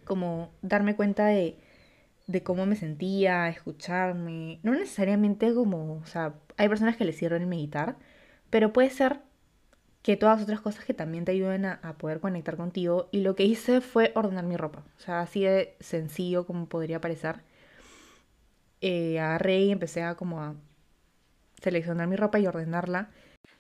como 0.06 0.54
darme 0.62 0.96
cuenta 0.96 1.26
de, 1.26 1.58
cómo 2.44 2.66
me 2.66 2.78
sentía, 2.78 3.50
escucharme, 3.50 4.60
no 4.64 4.72
necesariamente 4.72 5.54
como, 5.54 5.98
o 5.98 6.06
sea, 6.06 6.36
hay 6.56 6.70
personas 6.70 6.96
que 6.96 7.04
les 7.04 7.18
sirven 7.18 7.50
meditar, 7.50 7.98
pero 8.50 8.72
puede 8.72 8.90
ser 8.90 9.20
que 10.06 10.18
todas 10.18 10.44
otras 10.44 10.62
cosas 10.62 10.86
que 10.86 10.94
también 10.94 11.26
te 11.26 11.32
ayuden 11.32 11.66
a, 11.66 11.96
poder 11.98 12.20
conectar 12.20 12.58
contigo. 12.58 13.10
Y 13.12 13.22
lo 13.22 13.36
que 13.36 13.44
hice 13.44 13.82
fue 13.82 14.12
ordenar 14.14 14.46
mi 14.46 14.56
ropa. 14.56 14.84
O 15.00 15.02
sea, 15.02 15.22
así 15.22 15.42
de 15.42 15.76
sencillo 15.80 16.46
como 16.46 16.68
podría 16.68 17.02
parecer. 17.02 17.38
Eh, 18.82 19.20
agarré 19.20 19.62
y 19.62 19.72
empecé 19.72 20.04
a 20.04 20.14
como 20.14 20.44
a 20.44 20.54
seleccionar 21.60 22.08
mi 22.08 22.18
ropa 22.18 22.38
y 22.38 22.46
ordenarla. 22.46 23.10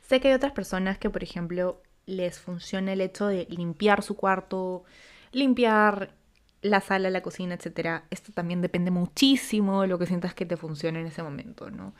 Sé 0.01 0.19
que 0.19 0.27
hay 0.27 0.35
otras 0.35 0.51
personas 0.51 0.99
que, 0.99 1.09
por 1.09 1.23
ejemplo, 1.23 1.81
les 2.05 2.37
funciona 2.37 2.93
el 2.93 3.01
hecho 3.01 3.25
de 3.25 3.47
limpiar 3.49 4.03
su 4.03 4.15
cuarto, 4.15 4.83
limpiar 5.31 6.13
la 6.61 6.79
sala, 6.79 7.09
la 7.09 7.23
cocina, 7.23 7.55
etc. 7.55 8.03
Esto 8.11 8.31
también 8.33 8.61
depende 8.61 8.91
muchísimo 8.91 9.81
de 9.81 9.87
lo 9.87 9.97
que 9.97 10.05
sientas 10.05 10.35
que 10.35 10.45
te 10.45 10.57
funcione 10.57 11.01
en 11.01 11.07
ese 11.07 11.23
momento, 11.23 11.71
¿no? 11.71 11.95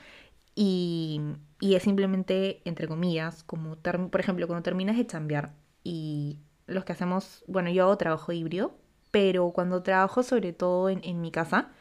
Y, 0.56 1.22
y 1.60 1.76
es 1.76 1.84
simplemente, 1.84 2.62
entre 2.66 2.88
comillas, 2.88 3.44
como, 3.44 3.76
por 3.76 4.20
ejemplo, 4.20 4.48
cuando 4.48 4.64
terminas 4.64 4.98
de 4.98 5.06
chambear 5.06 5.54
y 5.84 6.40
los 6.68 6.86
que 6.86 6.94
hacemos, 6.94 7.44
bueno, 7.48 7.70
yo 7.70 7.84
hago 7.84 7.98
trabajo 7.98 8.32
híbrido, 8.32 8.76
pero 9.12 9.52
cuando 9.52 9.84
trabajo 9.84 10.24
sobre 10.24 10.54
todo 10.54 10.90
en, 10.90 11.02
en 11.04 11.22
mi 11.22 11.32
casa, 11.32 11.72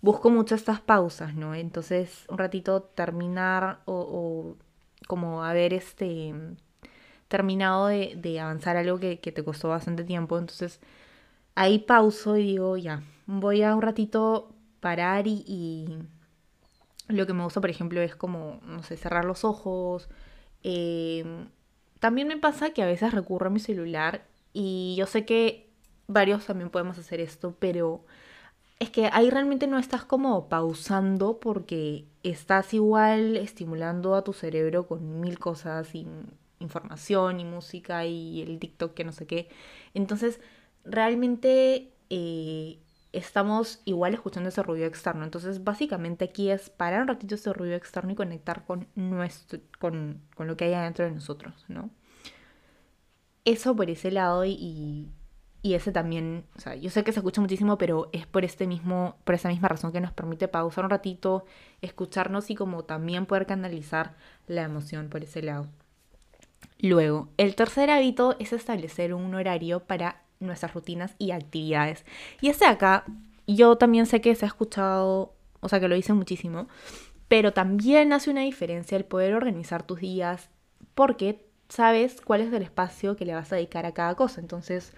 busco 0.00 0.30
mucho 0.30 0.54
estas 0.54 0.80
pausas, 0.80 1.34
¿no? 1.34 1.54
Entonces, 1.54 2.26
un 2.28 2.38
ratito 2.38 2.82
terminar 2.82 3.80
o, 3.86 4.56
como 5.08 5.44
haber 5.44 5.72
este 5.74 6.34
terminado 7.28 7.86
de, 7.88 8.14
de 8.16 8.40
avanzar 8.40 8.76
algo 8.76 8.98
que, 8.98 9.18
que, 9.20 9.32
te 9.32 9.44
costó 9.44 9.68
bastante 9.70 10.04
tiempo. 10.04 10.38
Entonces, 10.38 10.80
ahí 11.54 11.78
pauso 11.80 12.36
y 12.36 12.44
digo, 12.44 12.76
ya, 12.76 13.02
voy 13.26 13.62
a 13.62 13.74
un 13.74 13.82
ratito 13.82 14.54
parar 14.80 15.26
y, 15.26 15.98
lo 17.08 17.26
que 17.26 17.32
me 17.34 17.44
gusta, 17.44 17.60
por 17.60 17.70
ejemplo, 17.70 18.00
es 18.00 18.16
como, 18.16 18.60
no 18.64 18.82
sé, 18.82 18.96
cerrar 18.96 19.24
los 19.24 19.44
ojos. 19.44 20.08
Em, 20.62 21.48
también 22.00 22.28
me 22.28 22.36
pasa 22.38 22.70
que 22.70 22.82
a 22.82 22.86
veces 22.86 23.12
recurro 23.12 23.48
a 23.48 23.50
mi 23.50 23.60
celular 23.60 24.26
y 24.52 24.94
yo 24.96 25.06
sé 25.06 25.24
que 25.24 25.68
varios 26.06 26.46
también 26.46 26.70
podemos 26.70 26.98
hacer 26.98 27.20
esto, 27.20 27.56
pero 27.58 28.04
es 28.80 28.90
que 28.90 29.08
ahí 29.12 29.30
realmente 29.30 29.66
no 29.66 29.78
estás 29.78 30.04
como 30.04 30.48
pausando 30.48 31.40
porque 31.40 32.06
estás 32.22 32.74
igual 32.74 33.36
estimulando 33.36 34.14
a 34.14 34.24
tu 34.24 34.32
cerebro 34.32 34.86
con 34.86 35.20
mil 35.20 35.38
cosas 35.38 35.94
y 35.94 36.06
información 36.60 37.40
y 37.40 37.44
música 37.44 38.04
y 38.06 38.42
el 38.42 38.58
TikTok 38.58 38.94
que 38.94 39.04
no 39.04 39.12
sé 39.12 39.26
qué. 39.26 39.48
Entonces, 39.94 40.40
realmente 40.84 41.92
eh, 42.10 42.78
estamos 43.14 43.80
igual 43.84 44.14
escuchando 44.14 44.48
ese 44.48 44.62
ruido 44.62 44.86
externo. 44.86 45.24
Entonces, 45.24 45.64
básicamente 45.64 46.24
aquí 46.24 46.50
es 46.50 46.70
parar 46.70 47.02
un 47.02 47.08
ratito 47.08 47.34
ese 47.34 47.52
ruido 47.52 47.74
externo 47.74 48.12
y 48.12 48.14
conectar 48.14 48.64
con, 48.64 48.88
nuestro, 48.94 49.60
con, 49.78 50.20
lo 50.38 50.56
que 50.56 50.64
hay 50.64 50.74
adentro 50.74 51.04
de 51.04 51.12
nosotros, 51.12 51.64
¿no? 51.68 51.90
Eso 53.44 53.76
por 53.76 53.90
ese 53.90 54.10
lado 54.10 54.44
y, 54.44 55.10
y, 55.62 55.74
ese 55.74 55.92
también, 55.92 56.44
o 56.56 56.60
sea, 56.60 56.74
yo 56.74 56.90
sé 56.90 57.04
que 57.04 57.12
se 57.12 57.20
escucha 57.20 57.40
muchísimo, 57.40 57.78
pero 57.78 58.08
es 58.12 58.26
por 58.26 58.44
este 58.44 58.66
mismo, 58.66 59.16
por 59.24 59.34
esa 59.34 59.48
misma 59.48 59.68
razón 59.68 59.92
que 59.92 60.00
nos 60.00 60.12
permite 60.12 60.48
pausar 60.48 60.84
un 60.84 60.90
ratito, 60.90 61.44
escucharnos 61.82 62.50
y 62.50 62.54
como 62.54 62.84
también 62.84 63.26
poder 63.26 63.46
canalizar 63.46 64.14
la 64.46 64.62
emoción 64.62 65.08
por 65.08 65.22
ese 65.22 65.42
lado. 65.42 65.68
Luego, 66.78 67.28
el 67.36 67.54
tercer 67.54 67.90
hábito 67.90 68.36
es 68.38 68.52
establecer 68.52 69.14
un 69.14 69.34
horario 69.34 69.80
para 69.80 70.23
nuestras 70.40 70.74
rutinas 70.74 71.14
y 71.18 71.30
actividades. 71.30 72.04
Y 72.40 72.48
este 72.48 72.66
acá, 72.66 73.04
yo 73.46 73.76
también 73.76 74.06
sé 74.06 74.20
que 74.20 74.34
se 74.34 74.44
ha 74.44 74.48
escuchado, 74.48 75.34
o 75.60 75.68
sea 75.68 75.80
que 75.80 75.88
lo 75.88 75.96
hice 75.96 76.12
muchísimo, 76.12 76.68
pero 77.28 77.52
también 77.52 78.12
hace 78.12 78.30
una 78.30 78.42
diferencia 78.42 78.96
el 78.96 79.04
poder 79.04 79.34
organizar 79.34 79.82
tus 79.82 80.00
días 80.00 80.50
porque 80.94 81.46
sabes 81.68 82.20
cuál 82.20 82.42
es 82.42 82.52
el 82.52 82.62
espacio 82.62 83.16
que 83.16 83.24
le 83.24 83.34
vas 83.34 83.52
a 83.52 83.56
dedicar 83.56 83.86
a 83.86 83.92
cada 83.92 84.14
cosa. 84.14 84.40
Entonces, 84.40 84.92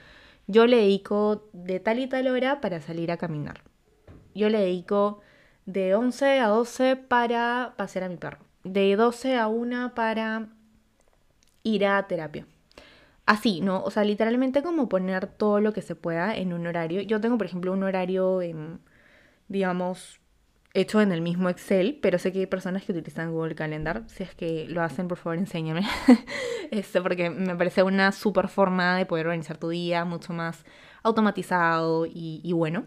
yo 0.47 0.66
le 0.66 0.76
dedico 0.78 1.49
de 1.52 1.81
tal 1.81 1.99
y 1.99 2.07
tal 2.07 2.28
hora 2.28 2.61
para 2.61 2.81
salir 2.81 3.11
a 3.11 3.16
caminar. 3.16 3.62
Yo 4.35 4.49
le 4.49 4.59
dedico 4.59 5.21
de 5.64 5.95
11 5.95 6.40
a 6.40 6.49
12 6.49 6.97
para 6.97 7.75
pasear 7.76 8.05
a 8.05 8.09
mi 8.09 8.16
perro. 8.16 8.38
De 8.64 8.97
12 8.97 9.37
a 9.37 9.49
1 9.49 9.95
para 9.95 10.49
ir 11.62 11.87
a 11.87 12.07
terapia 12.07 12.47
así, 13.26 13.61
¿no? 13.61 13.83
O 13.83 13.90
sea, 13.90 14.04
literalmente 14.04 14.62
como 14.62 14.88
poner 14.88 15.26
todo 15.26 15.61
lo 15.61 15.73
que 15.73 15.83
se 15.83 15.97
pueda 15.97 16.35
en 16.37 16.52
un 16.52 16.66
horario. 16.66 17.02
Yo 17.02 17.21
tengo, 17.21 17.37
por 17.37 17.47
ejemplo, 17.47 17.73
un 17.73 17.83
horario, 17.83 18.40
digamos, 19.49 20.21
hecho 20.75 21.00
en 21.00 21.11
el 21.11 21.23
mismo 21.23 21.49
Excel, 21.49 21.99
pero 22.00 22.18
sé 22.18 22.33
que 22.33 22.40
hay 22.40 22.47
personas 22.47 22.85
que 22.85 22.92
utilizan 22.92 23.33
Google 23.33 23.54
Calendar. 23.54 24.04
Si 24.09 24.23
es 24.23 24.35
que 24.35 24.66
lo 24.68 24.83
hacen, 24.83 25.09
por 25.09 25.18
favor, 25.18 25.38
enséñame. 25.38 25.83
este, 26.71 27.02
porque 27.02 27.30
me 27.30 27.56
parece 27.56 27.83
una 27.83 28.12
super 28.12 28.49
forma 28.49 28.97
de 28.97 29.06
poder 29.06 29.26
organizar 29.26 29.59
tu 29.59 29.71
día, 29.71 30.04
mucho 30.04 30.33
más 30.33 30.64
automatizado 31.02 32.06
y, 32.06 32.52
bueno. 32.52 32.87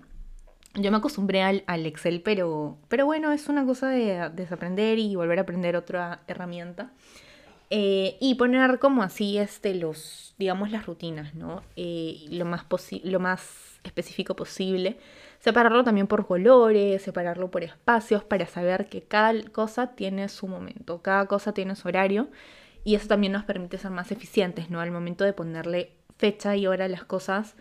Yo 0.76 0.92
me 0.92 0.98
acostumbré 0.98 1.42
al, 1.42 1.64
al, 1.66 1.86
Excel, 1.88 2.22
pero, 2.22 2.78
pero 2.90 3.06
bueno, 3.08 3.32
es 3.32 3.50
una 3.50 3.66
cosa 3.66 3.90
de 3.90 4.30
desaprender 4.30 5.00
y 5.00 5.16
volver 5.16 5.40
a 5.40 5.42
aprender 5.42 5.76
otra 5.76 6.22
herramienta. 6.28 6.92
Eh, 7.72 8.18
y 8.20 8.36
poner 8.36 8.80
como 8.80 9.04
así 9.04 9.38
este, 9.38 9.76
los, 9.76 10.34
digamos, 10.40 10.72
las 10.72 10.88
rutinas, 10.88 11.36
¿no? 11.36 11.62
Eh, 11.76 12.26
lo, 12.30 12.46
más 12.46 12.66
lo 13.04 13.20
más 13.20 13.80
específico 13.84 14.36
posible. 14.36 14.98
Separarlo 15.40 15.84
también 15.84 16.08
por 16.08 16.26
colores, 16.26 17.04
separarlo 17.04 17.52
por 17.52 17.64
espacios 17.64 18.24
para 18.24 18.48
saber 18.48 18.90
que 18.90 19.04
cada 19.04 19.34
cosa 19.52 19.96
tiene 19.96 20.30
su 20.30 20.48
momento, 20.48 21.02
cada 21.02 21.28
cosa 21.28 21.54
tiene 21.54 21.76
su 21.76 21.88
horario 21.88 22.30
y 22.84 22.96
eso 22.96 23.08
también 23.08 23.34
nos 23.34 23.46
permite 23.46 23.78
ser 23.78 23.92
más 23.92 24.12
eficientes, 24.12 24.70
¿no? 24.70 24.82
Al 24.82 24.92
momento 24.92 25.24
de 25.24 25.34
ponerle 25.34 25.92
fecha 26.18 26.56
y 26.56 26.68
hora 26.68 26.86
a 26.86 26.90
las 26.90 27.04
cosas, 27.04 27.56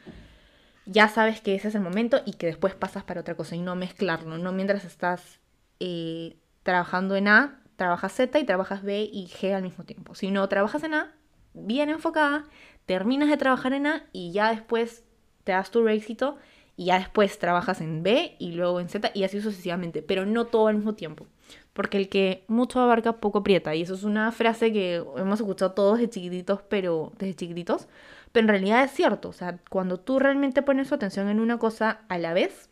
ya 0.86 1.08
sabes 1.08 1.40
que 1.40 1.54
ese 1.54 1.68
es 1.68 1.74
el 1.74 1.82
momento 1.82 2.20
y 2.24 2.32
que 2.32 2.46
después 2.46 2.74
pasas 2.74 3.04
para 3.04 3.20
otra 3.20 3.34
cosa 3.34 3.54
y 3.54 3.60
no 3.60 3.76
mezclarlo, 3.76 4.38
¿no? 4.38 4.52
Mientras 4.52 4.84
estás 4.84 5.38
eh, 5.80 6.36
trabajando 6.62 7.14
en 7.14 7.28
A, 7.28 7.60
trabajas 7.78 8.12
Z 8.12 8.36
y 8.40 8.44
trabajas 8.44 8.82
B 8.82 9.08
y 9.10 9.28
G 9.28 9.54
al 9.54 9.62
mismo 9.62 9.84
tiempo. 9.84 10.16
Si 10.16 10.32
no 10.32 10.48
trabajas 10.48 10.82
en 10.82 10.94
A, 10.94 11.14
bien 11.54 11.88
enfocada, 11.88 12.44
terminas 12.86 13.28
de 13.28 13.36
trabajar 13.36 13.72
en 13.72 13.86
A 13.86 14.04
y 14.12 14.32
ya 14.32 14.50
después 14.50 15.04
te 15.44 15.52
das 15.52 15.70
tu 15.70 15.86
éxito 15.86 16.36
y 16.76 16.86
ya 16.86 16.98
después 16.98 17.38
trabajas 17.38 17.80
en 17.80 18.02
B 18.02 18.34
y 18.40 18.50
luego 18.52 18.80
en 18.80 18.88
Z 18.88 19.12
y 19.14 19.22
así 19.22 19.40
sucesivamente, 19.40 20.02
pero 20.02 20.26
no 20.26 20.46
todo 20.46 20.66
al 20.66 20.74
mismo 20.74 20.96
tiempo. 20.96 21.28
Porque 21.72 21.98
el 21.98 22.08
que 22.08 22.44
mucho 22.48 22.80
abarca 22.80 23.20
poco 23.20 23.38
aprieta 23.38 23.76
y 23.76 23.82
eso 23.82 23.94
es 23.94 24.02
una 24.02 24.32
frase 24.32 24.72
que 24.72 24.96
hemos 25.16 25.38
escuchado 25.38 25.70
todos 25.70 26.00
de 26.00 26.10
chiquititos, 26.10 26.62
pero 26.68 27.12
desde 27.16 27.36
chiquititos, 27.36 27.86
pero 28.32 28.42
en 28.42 28.48
realidad 28.48 28.82
es 28.82 28.90
cierto, 28.90 29.28
o 29.28 29.32
sea, 29.32 29.60
cuando 29.70 30.00
tú 30.00 30.18
realmente 30.18 30.62
pones 30.62 30.88
tu 30.88 30.96
atención 30.96 31.28
en 31.28 31.38
una 31.38 31.58
cosa 31.58 32.00
a 32.08 32.18
la 32.18 32.32
vez, 32.32 32.70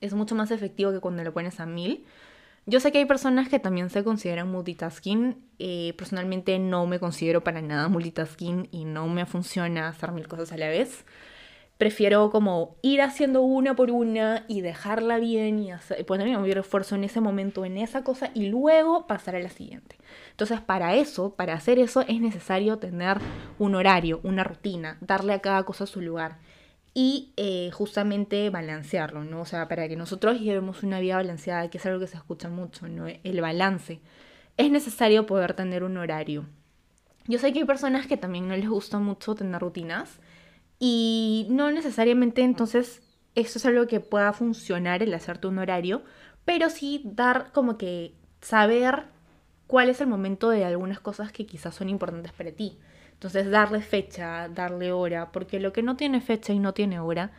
es 0.00 0.14
mucho 0.14 0.36
más 0.36 0.52
efectivo 0.52 0.92
que 0.92 1.00
cuando 1.00 1.24
lo 1.24 1.32
pones 1.32 1.58
a 1.58 1.66
mil 1.66 2.04
Yo 2.64 2.78
sé 2.78 2.92
que 2.92 2.98
hay 2.98 3.06
personas 3.06 3.48
que 3.48 3.58
también 3.58 3.90
se 3.90 4.04
consideran 4.04 4.50
multitasking. 4.50 5.36
Eh, 5.58 5.94
personalmente 5.98 6.58
no 6.60 6.86
me 6.86 7.00
considero 7.00 7.42
para 7.42 7.60
nada 7.60 7.88
multitasking 7.88 8.68
y 8.70 8.84
no 8.84 9.08
me 9.08 9.26
funciona 9.26 9.88
hacer 9.88 10.12
mil 10.12 10.28
cosas 10.28 10.52
a 10.52 10.56
la 10.56 10.68
vez. 10.68 11.04
Prefiero 11.76 12.30
como 12.30 12.76
ir 12.82 13.02
haciendo 13.02 13.42
una 13.42 13.74
por 13.74 13.90
una 13.90 14.44
y 14.46 14.60
dejarla 14.60 15.18
bien 15.18 15.58
y 15.58 15.72
hacer, 15.72 16.06
poner 16.06 16.28
mi 16.28 16.36
mayor 16.36 16.58
esfuerzo 16.58 16.94
en 16.94 17.02
ese 17.02 17.20
momento, 17.20 17.64
en 17.64 17.76
esa 17.76 18.04
cosa 18.04 18.30
y 18.32 18.46
luego 18.46 19.08
pasar 19.08 19.34
a 19.34 19.40
la 19.40 19.50
siguiente. 19.50 19.96
Entonces 20.30 20.60
para 20.60 20.94
eso, 20.94 21.34
para 21.34 21.54
hacer 21.54 21.80
eso 21.80 22.02
es 22.02 22.20
necesario 22.20 22.78
tener 22.78 23.18
un 23.58 23.74
horario, 23.74 24.20
una 24.22 24.44
rutina, 24.44 24.98
darle 25.00 25.32
a 25.32 25.40
cada 25.40 25.64
cosa 25.64 25.86
su 25.86 26.00
lugar 26.00 26.38
y 26.94 27.32
eh, 27.36 27.70
justamente 27.72 28.50
balancearlo, 28.50 29.24
¿no? 29.24 29.42
O 29.42 29.46
sea, 29.46 29.68
para 29.68 29.88
que 29.88 29.96
nosotros 29.96 30.40
llevemos 30.40 30.82
una 30.82 31.00
vida 31.00 31.16
balanceada, 31.16 31.70
que 31.70 31.78
es 31.78 31.86
algo 31.86 32.00
que 32.00 32.06
se 32.06 32.16
escucha 32.16 32.48
mucho, 32.48 32.88
¿no? 32.88 33.06
El 33.06 33.40
balance. 33.40 34.00
Es 34.56 34.70
necesario 34.70 35.26
poder 35.26 35.54
tener 35.54 35.84
un 35.84 35.96
horario. 35.96 36.46
Yo 37.26 37.38
sé 37.38 37.52
que 37.52 37.60
hay 37.60 37.64
personas 37.64 38.06
que 38.06 38.16
también 38.16 38.48
no 38.48 38.56
les 38.56 38.68
gusta 38.68 38.98
mucho 38.98 39.34
tener 39.34 39.60
rutinas 39.60 40.18
y 40.78 41.46
no 41.50 41.70
necesariamente 41.70 42.42
entonces 42.42 43.00
eso 43.34 43.58
es 43.58 43.66
algo 43.66 43.86
que 43.86 44.00
pueda 44.00 44.32
funcionar 44.32 45.02
el 45.02 45.14
hacerte 45.14 45.46
un 45.46 45.58
horario, 45.58 46.02
pero 46.44 46.68
sí 46.68 47.00
dar 47.04 47.52
como 47.52 47.78
que 47.78 48.14
saber 48.40 49.04
cuál 49.66 49.88
es 49.88 50.00
el 50.00 50.08
momento 50.08 50.50
de 50.50 50.64
algunas 50.64 51.00
cosas 51.00 51.32
que 51.32 51.46
quizás 51.46 51.74
son 51.74 51.88
importantes 51.88 52.32
para 52.32 52.52
ti. 52.52 52.78
Entonces, 53.22 53.52
darle 53.52 53.82
fecha, 53.82 54.48
darle 54.48 54.90
hora, 54.90 55.30
porque 55.30 55.60
lo 55.60 55.72
que 55.72 55.80
no 55.84 55.94
tiene 55.94 56.20
fecha 56.20 56.52
y 56.52 56.58
no 56.58 56.74
tiene 56.74 56.98
hora, 56.98 57.30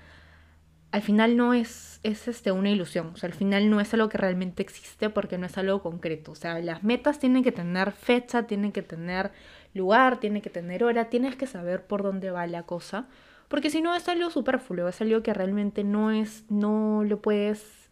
al 0.92 1.02
final 1.02 1.36
no 1.36 1.54
es, 1.54 2.00
es 2.04 2.30
este, 2.30 2.54
una 2.54 2.70
ilusión. 2.70 3.12
O 3.14 3.18
sea, 3.18 3.28
al 3.28 3.34
final 3.34 3.70
no 3.70 3.82
es 3.82 3.94
algo 3.94 4.08
que 4.08 4.18
realmente 4.18 4.64
existe 4.64 5.10
porque 5.10 5.38
no 5.38 5.46
es 5.46 5.58
algo 5.58 5.82
concreto. 5.82 6.32
O 6.32 6.36
sea, 6.36 6.58
las 6.60 6.84
metas 6.86 7.20
tienen 7.20 7.44
que 7.44 7.52
tener 7.52 7.92
fecha, 7.92 8.48
tienen 8.48 8.72
que 8.72 8.82
tener 8.82 9.34
lugar, 9.74 10.22
tienen 10.22 10.42
que 10.42 10.50
tener 10.50 10.86
hora, 10.86 11.10
tienes 11.10 11.36
que 11.36 11.48
saber 11.48 11.86
por 11.86 12.02
dónde 12.02 12.32
va 12.32 12.48
la 12.48 12.64
cosa. 12.64 13.10
Porque 13.50 13.70
si 13.70 13.82
no 13.82 13.94
es 13.94 14.08
algo 14.08 14.30
superfluo, 14.30 14.88
es 14.88 15.02
algo 15.02 15.22
que 15.22 15.34
realmente 15.34 15.84
no 15.84 16.12
es, 16.12 16.46
no 16.50 17.04
lo 17.04 17.22
puedes, 17.22 17.90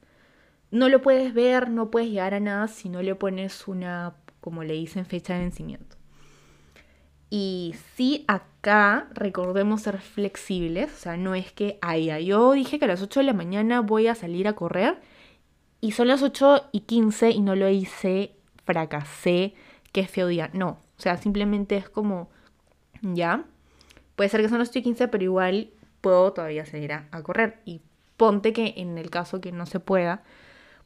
no 0.72 0.88
lo 0.88 1.02
puedes 1.02 1.34
ver, 1.34 1.70
no 1.70 1.92
puedes 1.92 2.08
llegar 2.08 2.36
a 2.36 2.40
nada 2.40 2.70
si 2.70 2.88
no 2.88 3.02
le 3.02 3.16
pones 3.16 3.68
una, 3.68 4.14
como 4.40 4.64
le 4.64 4.76
dicen, 4.76 5.06
fecha 5.06 5.34
de 5.34 5.42
vencimiento. 5.42 6.01
Y 7.34 7.76
sí, 7.96 8.26
acá 8.28 9.08
recordemos 9.14 9.84
ser 9.84 10.00
flexibles, 10.02 10.92
o 10.92 10.98
sea, 10.98 11.16
no 11.16 11.34
es 11.34 11.54
que, 11.54 11.80
ay, 11.82 12.26
yo 12.26 12.52
dije 12.52 12.78
que 12.78 12.84
a 12.84 12.90
las 12.90 13.02
8 13.02 13.22
de 13.22 13.26
la 13.26 13.34
mañana 13.34 13.80
voy 13.80 14.08
a 14.08 14.16
salir 14.16 14.50
a 14.50 14.54
correr 14.54 15.00
y 15.80 15.94
son 15.94 16.10
las 16.10 16.24
8 16.24 16.68
y 16.74 16.82
15 16.82 17.32
y 17.32 17.40
no 17.40 17.56
lo 17.56 17.70
hice, 17.70 18.36
fracasé, 18.66 19.54
qué 19.94 20.08
feo 20.08 20.28
día. 20.28 20.50
No, 20.52 20.72
o 20.98 21.02
sea, 21.02 21.16
simplemente 21.16 21.78
es 21.78 21.88
como, 21.88 22.30
ya, 23.02 23.46
puede 24.18 24.30
ser 24.30 24.42
que 24.42 24.50
son 24.50 24.60
las 24.60 24.68
8 24.68 24.80
y 24.80 24.84
15, 24.84 25.08
pero 25.08 25.24
igual 25.24 25.70
puedo 26.02 26.34
todavía 26.34 26.66
salir 26.66 26.92
a, 26.92 27.08
a 27.12 27.24
correr. 27.24 27.62
Y 27.64 27.80
ponte 28.18 28.52
que 28.52 28.74
en 28.76 28.98
el 28.98 29.10
caso 29.10 29.40
que 29.40 29.54
no 29.54 29.66
se 29.66 29.80
pueda, 29.80 30.22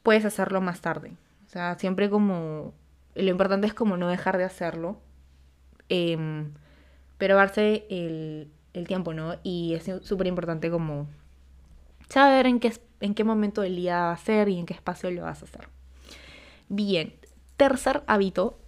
puedes 0.04 0.24
hacerlo 0.24 0.60
más 0.60 0.80
tarde. 0.80 1.16
O 1.46 1.48
sea, 1.48 1.76
siempre 1.76 2.08
como, 2.08 2.72
lo 3.16 3.30
importante 3.30 3.66
es 3.66 3.74
como 3.74 3.96
no 3.96 4.06
dejar 4.06 4.38
de 4.38 4.44
hacerlo 4.44 5.00
eh, 5.88 6.46
pero 7.18 7.36
darse 7.36 7.86
el, 7.90 8.50
el, 8.74 8.86
tiempo, 8.86 9.14
¿no? 9.14 9.36
Y 9.42 9.74
es 9.74 9.90
súper 10.02 10.26
importante 10.26 10.70
como 10.70 11.06
saber 12.08 12.46
en 12.46 12.60
qué, 12.60 12.72
en 13.00 13.14
qué 13.14 13.24
momento 13.24 13.62
del 13.62 13.76
día 13.76 13.96
va 13.96 14.12
a 14.12 14.16
ser 14.16 14.48
y 14.48 14.58
en 14.58 14.66
qué 14.66 14.74
espacio 14.74 15.10
lo 15.10 15.22
vas 15.22 15.42
a 15.42 15.46
hacer. 15.46 15.68
Bien, 16.68 17.14
tercer 17.56 18.02
hábito 18.06 18.58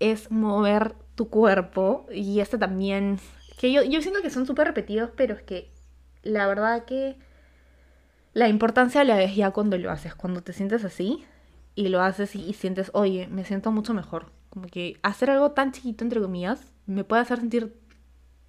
es 0.00 0.30
mover 0.30 0.94
tu 1.14 1.28
cuerpo 1.28 2.06
y 2.12 2.40
este 2.40 2.58
también, 2.58 3.18
que 3.58 3.72
yo, 3.72 3.82
yo 3.82 4.02
siento 4.02 4.22
que 4.22 4.30
son 4.30 4.46
súper 4.46 4.66
repetidos, 4.66 5.10
pero 5.16 5.34
es 5.34 5.42
que 5.42 5.70
la 6.22 6.46
verdad 6.46 6.84
que 6.84 7.16
la 8.32 8.48
importancia 8.48 9.04
la 9.04 9.16
ves 9.16 9.36
ya 9.36 9.50
cuando 9.52 9.78
lo 9.78 9.90
haces, 9.90 10.14
cuando 10.14 10.42
te 10.42 10.52
sientes 10.52 10.84
así 10.84 11.24
y 11.74 11.88
lo 11.88 12.02
haces 12.02 12.34
y 12.34 12.52
sientes, 12.54 12.90
oye, 12.94 13.28
me 13.28 13.44
siento 13.44 13.70
mucho 13.70 13.94
mejor, 13.94 14.32
como 14.54 14.68
que 14.68 14.98
hacer 15.02 15.30
algo 15.30 15.50
tan 15.50 15.72
chiquito, 15.72 16.04
entre 16.04 16.20
comillas, 16.20 16.72
me 16.86 17.04
puede 17.04 17.22
hacer 17.22 17.40
sentir 17.40 17.74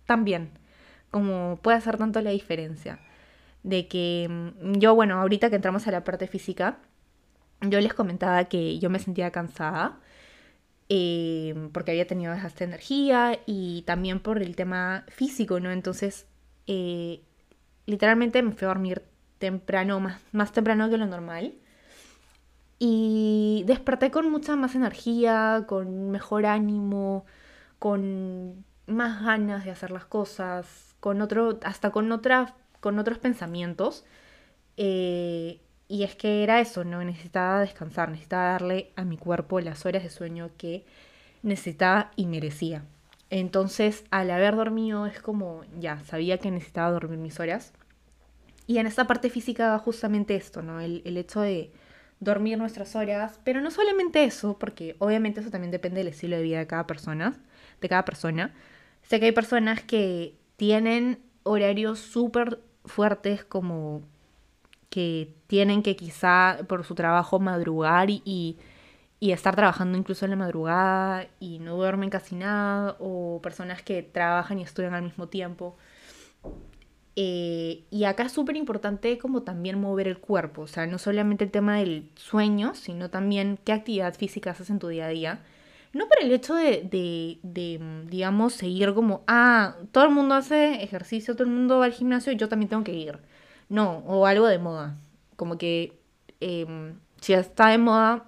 tan 0.05 0.23
bien, 0.23 0.51
como 1.11 1.59
puede 1.61 1.77
hacer 1.77 1.97
tanto 1.97 2.21
la 2.21 2.29
diferencia. 2.29 2.99
De 3.63 3.87
que 3.87 4.27
mm, 4.29 4.73
yo, 4.79 4.95
bueno, 4.95 5.19
ahorita 5.19 5.49
que 5.49 5.55
entramos 5.57 5.87
a 5.87 5.91
la 5.91 6.03
parte 6.03 6.27
física, 6.27 6.77
yo 7.61 7.79
les 7.81 7.93
comentaba 7.93 8.45
que 8.45 8.79
yo 8.79 8.89
me 8.89 8.99
sentía 8.99 9.31
cansada. 9.31 9.99
Eh, 10.87 11.69
porque 11.73 11.91
había 11.91 12.05
tenido 12.05 12.31
esta 12.33 12.63
energía 12.63 13.39
y 13.47 13.81
también 13.87 14.19
por 14.19 14.43
el 14.43 14.55
tema 14.55 15.03
físico, 15.07 15.59
¿no? 15.59 15.71
Entonces, 15.71 16.27
eh, 16.67 17.21
literalmente 17.87 18.43
me 18.43 18.51
fui 18.51 18.65
a 18.65 18.69
dormir 18.69 19.01
temprano, 19.39 19.99
más, 19.99 20.21
más 20.31 20.51
temprano 20.51 20.89
que 20.89 20.97
lo 20.97 21.07
normal. 21.07 21.55
Y 22.77 23.63
desperté 23.65 24.11
con 24.11 24.29
mucha 24.29 24.55
más 24.55 24.75
energía, 24.75 25.63
con 25.67 26.11
mejor 26.11 26.45
ánimo, 26.45 27.25
con 27.79 28.65
más 28.87 29.23
ganas 29.23 29.65
de 29.65 29.71
hacer 29.71 29.91
las 29.91 30.05
cosas, 30.05 30.95
con 30.99 31.21
otro, 31.21 31.59
hasta 31.63 31.91
con, 31.91 32.11
otras 32.11 32.53
con 32.81 32.99
otros 32.99 33.17
pensamientos. 33.17 34.05
Eh, 34.77 35.61
y 35.87 36.03
es 36.03 36.15
que 36.15 36.43
era 36.43 36.59
eso, 36.59 36.83
¿no? 36.83 37.03
Necesitaba 37.03 37.61
descansar, 37.61 38.09
necesitaba 38.09 38.51
darle 38.51 38.91
a 38.95 39.05
mi 39.05 39.17
cuerpo 39.17 39.59
las 39.61 39.85
horas 39.85 40.03
de 40.03 40.09
sueño 40.09 40.49
que 40.57 40.85
necesitaba 41.43 42.11
y 42.15 42.25
merecía. 42.25 42.83
Entonces, 43.29 44.03
al 44.11 44.31
haber 44.31 44.55
dormido, 44.55 45.05
es 45.05 45.21
como, 45.21 45.63
ya, 45.79 46.03
sabía 46.05 46.39
que 46.39 46.51
necesitaba 46.51 46.91
dormir 46.91 47.19
mis 47.19 47.39
horas. 47.39 47.73
Y 48.67 48.79
en 48.79 48.87
esta 48.87 49.07
parte 49.07 49.29
física 49.29 49.77
justamente 49.79 50.35
esto, 50.35 50.61
¿no? 50.61 50.79
el 50.81 51.17
hecho 51.17 51.41
de, 51.41 51.71
dormir 52.25 52.57
nuestras 52.57 52.95
horas, 52.95 53.39
pero 53.45 53.61
no 53.61 53.71
solamente 53.71 54.25
eso, 54.25 54.57
porque 54.59 54.97
obviamente 54.99 55.39
eso 55.39 55.51
también 55.51 55.71
depende 55.71 55.99
del 55.99 56.09
estilo 56.09 56.35
de 56.35 56.43
vida 56.43 56.59
de 56.59 56.67
cada 56.67 56.85
persona, 56.85 57.33
de 57.79 57.87
cada 57.87 58.03
persona. 58.03 58.53
Sé 59.03 59.19
que 59.19 59.27
hay 59.27 59.31
personas 59.31 59.81
que 59.81 60.35
tienen 60.57 61.19
horarios 61.43 61.99
súper 61.99 62.59
fuertes 62.83 63.45
como 63.45 64.01
que 64.89 65.33
tienen 65.47 65.83
que 65.83 65.95
quizá 65.95 66.59
por 66.67 66.83
su 66.85 66.95
trabajo 66.95 67.39
madrugar 67.39 68.09
y, 68.09 68.57
y, 69.19 69.31
estar 69.31 69.55
trabajando 69.55 69.97
incluso 69.97 70.25
en 70.25 70.31
la 70.31 70.37
madrugada 70.37 71.27
y 71.39 71.59
no 71.59 71.75
duermen 71.75 72.09
casi 72.09 72.35
nada, 72.35 72.95
o 72.99 73.39
personas 73.41 73.81
que 73.83 74.03
trabajan 74.03 74.59
y 74.59 74.63
estudian 74.63 74.93
al 74.93 75.03
mismo 75.03 75.27
tiempo. 75.27 75.75
Eh, 77.17 77.85
y 77.91 78.03
acá 78.03 78.23
es 78.23 78.33
súper 78.33 78.57
importante 78.57 79.17
como 79.17 79.43
también 79.43 79.79
mover 79.79 80.07
el 80.07 80.17
cuerpo, 80.19 80.63
o 80.63 80.67
sea, 80.67 80.85
no 80.85 80.97
solamente 80.97 81.45
el 81.45 81.51
tema 81.51 81.77
del 81.77 82.09
sueño, 82.15 82.75
sino 82.75 83.09
también 83.09 83.57
qué 83.63 83.71
actividad 83.71 84.13
física 84.15 84.51
haces 84.51 84.69
en 84.69 84.79
tu 84.79 84.89
día 84.89 85.05
a 85.05 85.09
día. 85.09 85.39
No 85.93 86.07
por 86.09 86.21
el 86.21 86.31
hecho 86.33 86.55
de, 86.55 86.81
de, 87.41 87.79
digamos, 88.09 88.53
seguir 88.53 88.93
como, 88.93 89.23
ah, 89.27 89.77
todo 89.93 90.03
el 90.03 90.09
mundo 90.11 90.35
hace 90.35 90.83
ejercicio, 90.83 91.35
todo 91.35 91.45
el 91.45 91.53
mundo 91.53 91.79
va 91.79 91.85
al 91.85 91.93
gimnasio 91.93 92.33
y 92.33 92.35
yo 92.37 92.49
también 92.49 92.69
tengo 92.69 92.83
que 92.83 92.93
ir. 92.93 93.19
No, 93.69 93.99
o 93.99 94.25
algo 94.25 94.47
de 94.47 94.59
moda. 94.59 94.97
Como 95.37 95.57
que 95.57 95.97
em, 96.41 96.95
si 97.21 97.33
está 97.33 97.69
de 97.69 97.77
moda, 97.77 98.25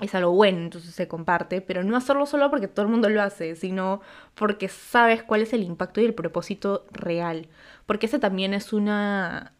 es 0.00 0.14
algo 0.14 0.32
bueno, 0.32 0.58
entonces 0.58 0.94
se 0.94 1.08
comparte, 1.08 1.60
pero 1.60 1.84
no 1.84 1.96
hacerlo 1.96 2.26
solo 2.26 2.50
porque 2.50 2.68
todo 2.68 2.86
el 2.86 2.90
mundo 2.92 3.08
lo 3.08 3.22
hace, 3.22 3.54
sino 3.56 4.00
porque 4.34 4.68
sabes 4.68 5.22
cuál 5.22 5.42
es 5.42 5.52
el 5.52 5.62
impacto 5.62 6.00
y 6.00 6.04
el 6.04 6.14
propósito 6.14 6.86
real. 6.92 7.48
Porque 7.86 8.06
ese 8.06 8.18
también 8.18 8.54
es 8.54 8.72
una, 8.72 9.54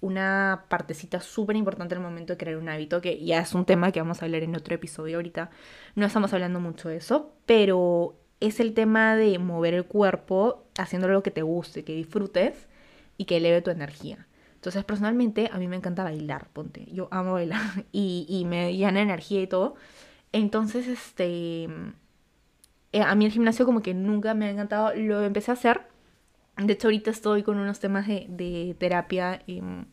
una 0.00 0.66
partecita 0.68 1.20
súper 1.20 1.56
importante 1.56 1.94
el 1.94 2.00
momento 2.00 2.32
de 2.34 2.36
crear 2.38 2.56
un 2.58 2.68
hábito, 2.68 3.00
que 3.00 3.24
ya 3.24 3.40
es 3.40 3.54
un 3.54 3.64
tema 3.64 3.92
que 3.92 4.00
vamos 4.00 4.22
a 4.22 4.26
hablar 4.26 4.42
en 4.42 4.56
otro 4.56 4.74
episodio 4.74 5.16
ahorita. 5.16 5.50
No 5.94 6.06
estamos 6.06 6.32
hablando 6.32 6.60
mucho 6.60 6.88
de 6.88 6.96
eso, 6.96 7.32
pero 7.46 8.16
es 8.40 8.60
el 8.60 8.74
tema 8.74 9.16
de 9.16 9.38
mover 9.38 9.74
el 9.74 9.86
cuerpo 9.86 10.64
haciendo 10.78 11.08
lo 11.08 11.22
que 11.22 11.30
te 11.30 11.42
guste, 11.42 11.84
que 11.84 11.94
disfrutes 11.94 12.68
y 13.16 13.24
que 13.26 13.38
eleve 13.38 13.62
tu 13.62 13.70
energía. 13.70 14.26
Entonces, 14.56 14.84
personalmente, 14.84 15.50
a 15.52 15.58
mí 15.58 15.68
me 15.68 15.76
encanta 15.76 16.04
bailar, 16.04 16.48
ponte. 16.52 16.86
Yo 16.92 17.08
amo 17.10 17.34
bailar 17.34 17.60
y, 17.92 18.26
y 18.28 18.44
me 18.46 18.76
llena 18.76 19.02
energía 19.02 19.42
y 19.42 19.46
todo. 19.46 19.74
Entonces, 20.32 20.88
este. 20.88 21.68
Eh, 22.94 23.02
a 23.02 23.14
mí 23.16 23.24
el 23.26 23.32
gimnasio, 23.32 23.66
como 23.66 23.82
que 23.82 23.92
nunca 23.92 24.34
me 24.34 24.46
ha 24.46 24.50
encantado. 24.50 24.94
Lo 24.94 25.22
empecé 25.22 25.50
a 25.50 25.54
hacer. 25.54 25.82
De 26.56 26.72
hecho, 26.74 26.86
ahorita 26.88 27.10
estoy 27.10 27.42
con 27.42 27.58
unos 27.58 27.80
temas 27.80 28.06
de, 28.06 28.26
de 28.28 28.76
terapia 28.78 29.42
em, 29.48 29.86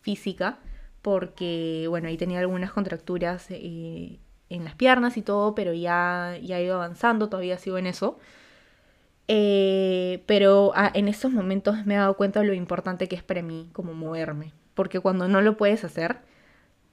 física. 0.00 0.58
Porque, 1.02 1.86
bueno, 1.88 2.08
ahí 2.08 2.16
tenía 2.16 2.40
algunas 2.40 2.72
contracturas 2.72 3.46
eh, 3.50 4.18
en 4.50 4.64
las 4.64 4.74
piernas 4.74 5.16
y 5.16 5.22
todo, 5.22 5.54
pero 5.54 5.72
ya, 5.72 6.36
ya 6.42 6.58
he 6.58 6.64
ido 6.64 6.76
avanzando, 6.76 7.28
todavía 7.28 7.58
sigo 7.58 7.78
en 7.78 7.86
eso. 7.86 8.18
Eh, 9.28 10.24
pero 10.26 10.72
ah, 10.74 10.90
en 10.94 11.06
estos 11.08 11.32
momentos 11.32 11.86
me 11.86 11.94
he 11.94 11.98
dado 11.98 12.16
cuenta 12.16 12.40
de 12.40 12.46
lo 12.46 12.54
importante 12.54 13.08
que 13.08 13.16
es 13.16 13.22
para 13.22 13.42
mí 13.42 13.70
como 13.72 13.94
moverme. 13.94 14.52
Porque 14.74 15.00
cuando 15.00 15.28
no 15.28 15.40
lo 15.42 15.56
puedes 15.56 15.84
hacer, 15.84 16.18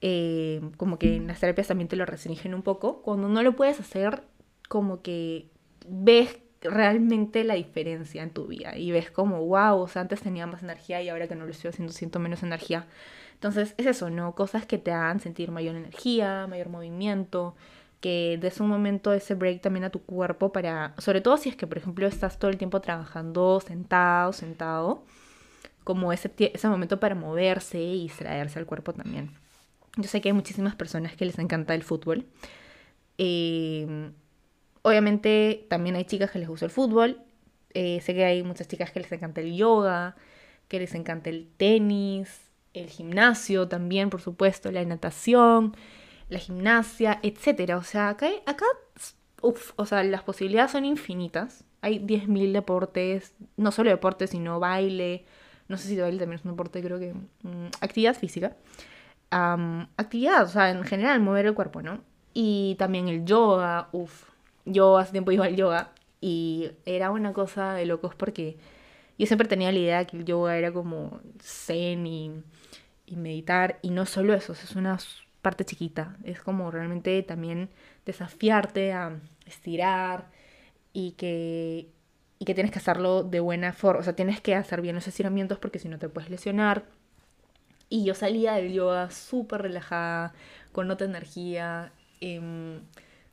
eh, 0.00 0.60
como 0.76 0.98
que 0.98 1.16
en 1.16 1.26
las 1.26 1.40
terapias 1.40 1.68
también 1.68 1.88
te 1.88 1.96
lo 1.96 2.06
restringen 2.06 2.54
un 2.54 2.62
poco, 2.62 3.02
cuando 3.02 3.28
no 3.28 3.42
lo 3.42 3.56
puedes 3.56 3.80
hacer, 3.80 4.22
como 4.68 5.02
que 5.02 5.50
ves 5.88 6.38
realmente 6.60 7.44
la 7.44 7.54
diferencia 7.54 8.22
en 8.22 8.30
tu 8.30 8.46
vida 8.46 8.76
y 8.76 8.90
ves 8.90 9.10
como, 9.10 9.44
wow, 9.44 9.78
o 9.78 9.88
sea, 9.88 10.02
antes 10.02 10.20
tenía 10.20 10.46
más 10.46 10.62
energía 10.62 11.02
y 11.02 11.08
ahora 11.08 11.28
que 11.28 11.34
no 11.34 11.44
lo 11.44 11.50
estoy 11.50 11.70
haciendo 11.70 11.92
siento 11.92 12.18
menos 12.18 12.42
energía. 12.42 12.86
Entonces 13.34 13.74
es 13.76 13.86
eso, 13.86 14.10
¿no? 14.10 14.34
Cosas 14.34 14.66
que 14.66 14.78
te 14.78 14.92
hagan 14.92 15.20
sentir 15.20 15.50
mayor 15.50 15.76
energía, 15.76 16.46
mayor 16.48 16.68
movimiento, 16.68 17.54
que 18.00 18.38
des 18.40 18.60
un 18.60 18.68
momento 18.68 19.12
ese 19.12 19.34
break 19.34 19.60
también 19.60 19.84
a 19.84 19.90
tu 19.90 20.02
cuerpo 20.02 20.52
para, 20.52 20.94
sobre 20.98 21.20
todo 21.20 21.36
si 21.36 21.50
es 21.50 21.56
que, 21.56 21.66
por 21.66 21.78
ejemplo, 21.78 22.06
estás 22.06 22.38
todo 22.38 22.50
el 22.50 22.56
tiempo 22.56 22.80
trabajando 22.80 23.60
sentado, 23.60 24.32
sentado, 24.32 25.04
como 25.84 26.12
ese, 26.12 26.32
ese 26.38 26.68
momento 26.68 26.98
para 26.98 27.14
moverse 27.14 27.80
y 27.80 28.02
distraerse 28.02 28.58
al 28.58 28.66
cuerpo 28.66 28.92
también. 28.92 29.30
Yo 29.96 30.04
sé 30.04 30.20
que 30.20 30.28
hay 30.30 30.34
muchísimas 30.34 30.74
personas 30.74 31.16
que 31.16 31.24
les 31.24 31.38
encanta 31.38 31.74
el 31.74 31.82
fútbol. 31.82 32.26
Eh, 33.18 34.10
Obviamente 34.86 35.66
también 35.68 35.96
hay 35.96 36.04
chicas 36.04 36.30
que 36.30 36.38
les 36.38 36.46
gusta 36.46 36.66
el 36.66 36.70
fútbol. 36.70 37.20
Eh, 37.74 38.00
sé 38.02 38.14
que 38.14 38.24
hay 38.24 38.44
muchas 38.44 38.68
chicas 38.68 38.92
que 38.92 39.00
les 39.00 39.10
encanta 39.10 39.40
el 39.40 39.56
yoga, 39.56 40.14
que 40.68 40.78
les 40.78 40.94
encanta 40.94 41.28
el 41.28 41.48
tenis, 41.56 42.52
el 42.72 42.88
gimnasio 42.88 43.66
también, 43.66 44.10
por 44.10 44.20
supuesto, 44.20 44.70
la 44.70 44.84
natación, 44.84 45.76
la 46.28 46.38
gimnasia, 46.38 47.18
etc. 47.24 47.72
O 47.76 47.82
sea, 47.82 48.10
acá, 48.10 48.28
acá 48.46 48.64
uf, 49.42 49.72
o 49.74 49.86
sea, 49.86 50.04
las 50.04 50.22
posibilidades 50.22 50.70
son 50.70 50.84
infinitas. 50.84 51.64
Hay 51.80 51.98
10.000 51.98 52.52
deportes, 52.52 53.34
no 53.56 53.72
solo 53.72 53.90
deportes, 53.90 54.30
sino 54.30 54.60
baile. 54.60 55.24
No 55.66 55.78
sé 55.78 55.88
si 55.88 56.00
baile 56.00 56.20
también 56.20 56.38
es 56.38 56.44
un 56.44 56.52
deporte, 56.52 56.80
creo 56.80 57.00
que... 57.00 57.12
Mm, 57.42 57.70
actividad 57.80 58.14
física. 58.14 58.56
actividad, 59.96 60.44
o 60.44 60.48
sea, 60.48 60.70
en 60.70 60.84
general, 60.84 61.18
mover 61.18 61.46
el 61.46 61.54
cuerpo, 61.54 61.82
¿no? 61.82 62.04
Y 62.34 62.76
también 62.78 63.08
el 63.08 63.24
yoga, 63.24 63.88
uff, 63.90 64.35
yo 64.66 64.98
hace 64.98 65.12
tiempo 65.12 65.32
iba 65.32 65.46
al 65.46 65.56
yoga 65.56 65.92
y 66.20 66.72
era 66.84 67.10
una 67.10 67.32
cosa 67.32 67.74
de 67.74 67.86
locos 67.86 68.14
porque 68.14 68.58
yo 69.18 69.26
siempre 69.26 69.48
tenía 69.48 69.72
la 69.72 69.78
idea 69.78 70.04
que 70.04 70.18
el 70.18 70.24
yoga 70.24 70.58
era 70.58 70.72
como 70.72 71.20
zen 71.40 72.06
y, 72.06 72.44
meditar 73.08 73.78
y 73.82 73.90
no 73.90 74.04
solo 74.04 74.34
eso, 74.34 74.52
es 74.52 74.74
una 74.74 74.98
parte 75.40 75.64
chiquita, 75.64 76.16
es 76.24 76.40
como 76.42 76.70
realmente 76.72 77.22
también 77.22 77.70
desafiarte 78.04 78.92
a 78.92 79.20
estirar 79.46 80.28
y 80.92 81.12
que, 81.12 81.88
y 82.40 82.44
que 82.44 82.54
tienes 82.54 82.72
que 82.72 82.80
hacerlo 82.80 83.22
de 83.22 83.38
buena 83.38 83.72
forma, 83.72 84.00
o 84.00 84.02
sea, 84.02 84.16
tienes 84.16 84.40
que 84.40 84.56
hacer 84.56 84.80
bien 84.82 84.96
los 84.96 85.06
estiramientos 85.06 85.58
porque 85.58 85.78
si 85.78 85.88
no 85.88 85.98
te 85.98 86.08
puedes 86.08 86.30
lesionar. 86.30 86.84
Y 87.88 88.04
yo 88.04 88.14
salía 88.14 88.54
del 88.54 88.72
yoga 88.72 89.10
súper 89.12 89.62
relajada, 89.62 90.34
con 90.72 90.90
otra 90.90 91.06
energía. 91.06 91.92
Eh, 92.20 92.80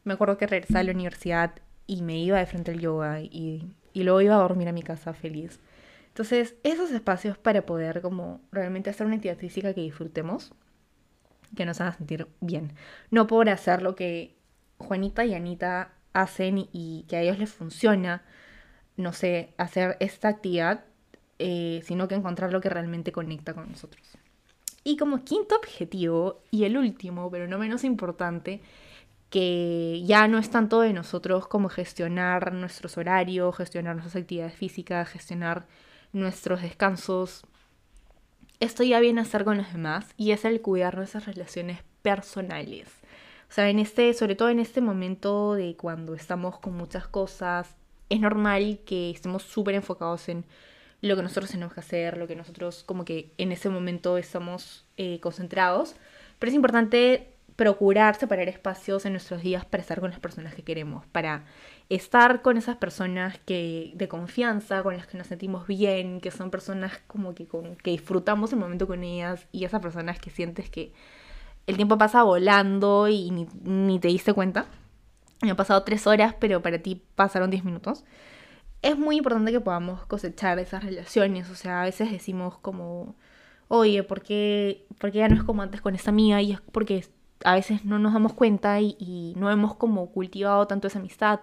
me 0.04 0.14
acuerdo 0.14 0.38
que 0.38 0.48
regresaba 0.48 0.82
a 0.82 0.84
la 0.84 0.92
universidad 0.92 1.54
y 1.88 2.02
me 2.02 2.18
iba 2.20 2.40
de 2.40 2.46
frente 2.46 2.72
al 2.72 2.80
yoga 2.80 3.22
y, 3.22 3.72
y 3.94 4.04
luego 4.04 4.22
iba 4.22 4.36
a 4.36 4.40
dormir 4.40 4.68
a 4.68 4.74
mi 4.74 4.84
casa 4.84 5.14
feliz. 5.14 5.60
Entonces, 6.08 6.56
esos 6.64 6.92
espacios 6.92 7.38
para 7.38 7.66
poder 7.66 8.02
como 8.02 8.40
realmente 8.52 8.90
hacer 8.90 9.08
una 9.08 9.16
actividad 9.16 9.38
física 9.38 9.74
que 9.74 9.82
disfrutemos, 9.82 10.54
que 11.56 11.66
nos 11.66 11.82
haga 11.82 11.94
sentir 11.94 12.28
bien. 12.40 12.74
No 13.10 13.28
por 13.28 13.50
hacer 13.50 13.82
lo 13.82 13.96
que 13.96 14.36
Juanita 14.78 15.26
y 15.26 15.34
Anita 15.34 15.94
hacen 16.14 16.70
y 16.72 17.06
que 17.08 17.18
a 17.18 17.22
ellos 17.22 17.40
les 17.40 17.50
funciona, 17.50 18.24
no 18.96 19.14
sé, 19.14 19.54
hacer 19.58 19.98
esta 20.00 20.28
actividad, 20.28 20.86
eh, 21.40 21.82
sino 21.84 22.08
que 22.08 22.16
encontrar 22.16 22.52
lo 22.52 22.62
que 22.62 22.70
realmente 22.70 23.12
conecta 23.12 23.54
con 23.54 23.72
nosotros. 23.72 24.18
Y 24.84 24.98
como 24.98 25.24
quinto 25.24 25.56
objetivo, 25.56 26.42
y 26.52 26.66
el 26.66 26.78
último, 26.78 27.32
pero 27.32 27.48
no 27.48 27.58
menos 27.58 27.84
importante, 27.84 28.62
que 29.34 30.04
ya 30.06 30.28
no 30.28 30.38
es 30.38 30.52
tanto 30.52 30.82
de 30.82 30.94
nosotros 30.94 31.48
como 31.48 31.68
gestionar 31.68 32.54
nuestros 32.54 33.00
horarios, 33.00 33.58
gestionar 33.58 33.96
nuestras 33.96 34.22
actividades 34.22 34.54
físicas, 34.54 35.10
gestionar 35.10 35.66
nuestros 36.12 36.62
descansos. 36.62 37.42
Esto 38.60 38.84
ya 38.84 39.00
viene 39.00 39.22
a 39.22 39.26
ser 39.26 39.44
con 39.44 39.58
los 39.58 39.74
demás 39.74 40.06
y 40.18 40.34
es 40.34 40.46
el 40.46 40.62
cuidar 40.62 40.96
nuestras 40.98 41.26
relaciones 41.26 41.80
personales. 42.04 42.90
O 43.50 43.54
sea, 43.54 43.72
en 43.72 43.80
este, 43.80 44.14
sobre 44.14 44.36
todo 44.36 44.50
en 44.50 44.60
este 44.60 44.82
momento 44.82 45.56
de 45.56 45.76
cuando 45.78 46.14
estamos 46.14 46.60
con 46.60 46.78
muchas 46.78 47.08
cosas, 47.08 47.76
es 48.10 48.20
normal 48.20 48.82
que 48.86 49.10
estemos 49.10 49.42
súper 49.42 49.74
enfocados 49.74 50.30
en 50.30 50.46
lo 51.02 51.16
que 51.16 51.24
nosotros 51.24 51.50
tenemos 51.50 51.74
que 51.74 51.80
hacer, 51.80 52.18
lo 52.18 52.28
que 52.28 52.36
nosotros 52.36 52.84
como 52.84 53.04
que 53.04 53.34
en 53.40 53.52
ese 53.52 53.70
momento 53.70 54.20
estamos 54.20 54.86
eh, 54.98 55.20
concentrados. 55.22 55.96
Pero 56.38 56.52
es 56.52 56.56
importante 56.56 57.33
procurar 57.56 58.16
separar 58.16 58.48
espacios 58.50 59.06
en 59.06 59.14
nuestros 59.14 59.42
días 59.42 59.66
para 59.66 59.82
estar 59.82 60.00
con 60.00 60.10
las 60.10 60.20
personas 60.20 60.56
que 60.56 60.64
queremos, 60.64 61.06
para 61.08 61.46
estar 61.90 62.42
con 62.42 62.58
esas 62.58 62.78
personas 62.78 63.38
que 63.46 63.92
de 63.96 64.08
confianza, 64.08 64.82
con 64.82 64.98
las 64.98 65.08
que 65.08 65.18
nos 65.18 65.28
sentimos 65.28 65.68
bien, 65.68 66.20
que 66.20 66.32
son 66.32 66.50
personas 66.50 67.00
como 67.08 67.36
que, 67.36 67.48
con, 67.48 67.76
que 67.76 67.92
disfrutamos 67.92 68.54
el 68.54 68.60
momento 68.60 68.88
con 68.88 69.04
ellas 69.04 69.48
y 69.52 69.66
esas 69.66 69.82
personas 69.82 70.20
que 70.20 70.30
sientes 70.30 70.70
que 70.70 70.94
el 71.68 71.76
tiempo 71.76 71.98
pasa 71.98 72.24
volando 72.24 73.08
y 73.08 73.32
ni, 73.32 74.00
te 74.00 74.08
diste 74.08 74.34
cuenta. 74.34 74.66
Me 75.42 75.52
han 75.52 75.56
pasado 75.56 75.84
tres 75.84 76.08
horas, 76.08 76.36
pero 76.40 76.62
para 76.62 76.80
ti 76.80 77.04
pasaron 77.16 77.50
diez 77.50 77.64
minutos. 77.64 78.04
Es 78.82 78.98
muy 78.98 79.18
importante 79.18 79.52
que 79.52 79.62
podamos 79.62 80.06
cosechar 80.08 80.60
esas 80.60 80.84
relaciones, 80.84 81.50
o 81.50 81.56
sea, 81.56 81.82
a 81.82 81.86
veces 81.86 82.12
decimos 82.12 82.58
como, 82.58 83.16
oye, 83.70 84.04
¿por 84.04 84.22
qué, 84.24 84.86
¿por 85.00 85.12
qué 85.12 85.20
ya 85.20 85.30
no 85.30 85.36
es 85.36 85.44
como 85.44 85.62
antes 85.62 85.82
con 85.82 85.96
esta 85.96 86.10
amiga? 86.12 86.42
Y 86.42 86.54
es 86.54 86.62
porque 86.62 87.06
a 87.44 87.56
veces 87.56 87.86
no 87.86 88.00
nos 88.00 88.14
damos 88.14 88.34
cuenta 88.34 88.80
y, 88.82 89.34
no 89.38 89.52
hemos 89.52 89.76
como 89.76 90.08
cultivado 90.12 90.68
tanto 90.68 90.88
esa 90.88 91.00
amistad, 91.00 91.40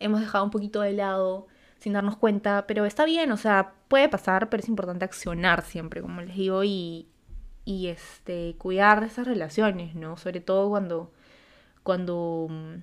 hemos 0.00 0.20
dejado 0.20 0.44
un 0.44 0.50
poquito 0.50 0.80
de 0.80 0.92
lado 0.92 1.46
sin 1.78 1.92
darnos 1.92 2.16
cuenta, 2.16 2.66
pero 2.66 2.86
está 2.86 3.04
bien, 3.04 3.30
o 3.32 3.36
sea, 3.36 3.74
puede 3.88 4.08
pasar, 4.08 4.48
pero 4.48 4.62
es 4.62 4.68
importante 4.68 5.04
accionar 5.04 5.62
siempre, 5.62 6.00
como 6.00 6.22
les 6.22 6.34
digo, 6.34 6.64
y, 6.64 7.08
y 7.64 7.88
este, 7.88 8.56
cuidar 8.58 9.00
de 9.00 9.06
esas 9.08 9.26
relaciones, 9.26 9.94
¿no? 9.94 10.16
Sobre 10.16 10.40
todo 10.40 10.70
cuando, 10.70 11.12
cuando 11.82 12.46
mm, 12.50 12.74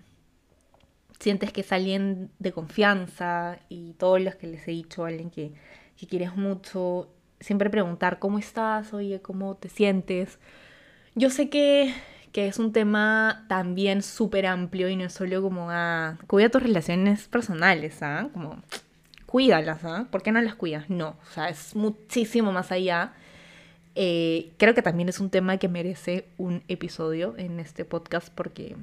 sientes 1.20 1.52
que 1.52 1.62
es 1.62 1.72
alguien 1.72 2.32
de 2.40 2.52
confianza 2.52 3.60
y 3.70 3.94
todos 3.94 4.22
los 4.22 4.36
que 4.36 4.48
les 4.48 4.68
he 4.68 4.72
dicho, 4.72 5.06
alguien 5.06 5.32
que, 5.32 5.54
que 5.98 6.08
quieres 6.08 6.36
mucho, 6.36 7.10
siempre 7.40 7.70
preguntar 7.70 8.20
cómo 8.20 8.40
estás, 8.40 8.94
oye, 8.94 9.22
cómo 9.22 9.56
te 9.56 9.70
sientes. 9.70 10.40
Yo 11.16 11.30
sé 11.30 11.50
que 11.50 11.94
que 12.32 12.48
es 12.48 12.60
un 12.60 12.72
tema 12.72 13.46
también 13.48 14.02
súper 14.02 14.46
amplio 14.46 14.90
y 14.90 14.96
no 14.96 15.06
es 15.06 15.14
solo 15.14 15.42
como, 15.42 15.70
ah, 15.70 16.18
cuida 16.28 16.50
tus 16.50 16.64
relaciones 16.64 17.28
personales, 17.28 18.02
¿ah? 18.02 18.30
Como, 18.34 18.62
cuídalas, 19.26 19.84
¿ah? 19.84 20.08
¿Por 20.12 20.24
qué 20.24 20.32
no 20.32 20.42
las 20.42 20.56
cuidas? 20.56 20.90
No, 20.90 21.10
o 21.10 21.34
sea, 21.34 21.50
es 21.50 21.76
muchísimo 21.76 22.52
más 22.52 22.72
allá. 22.72 23.14
Eh, 23.96 24.52
creo 24.58 24.74
que 24.74 24.82
también 24.82 25.10
es 25.10 25.20
un 25.20 25.30
tema 25.30 25.58
que 25.58 25.68
merece 25.68 26.26
un 26.38 26.64
episodio 26.70 27.36
en 27.38 27.60
este 27.60 27.84
podcast 27.84 28.30
porque, 28.34 28.78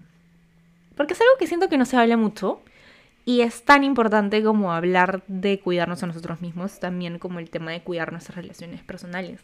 porque 0.97 1.15
es 1.15 1.21
algo 1.21 1.33
que 1.39 1.47
siento 1.47 1.69
que 1.69 1.79
no 1.79 1.87
se 1.87 1.97
habla 1.97 2.19
mucho 2.19 2.61
y 3.25 3.43
es 3.43 3.63
tan 3.63 3.85
importante 3.85 4.43
como 4.43 4.73
hablar 4.73 5.23
de 5.27 5.61
cuidarnos 5.61 6.03
a 6.03 6.07
nosotros 6.07 6.41
mismos, 6.41 6.81
también 6.81 7.19
como 7.19 7.39
el 7.39 7.51
tema 7.51 7.73
de 7.73 7.83
cuidar 7.83 8.11
nuestras 8.11 8.37
relaciones 8.37 8.83
personales. 8.83 9.41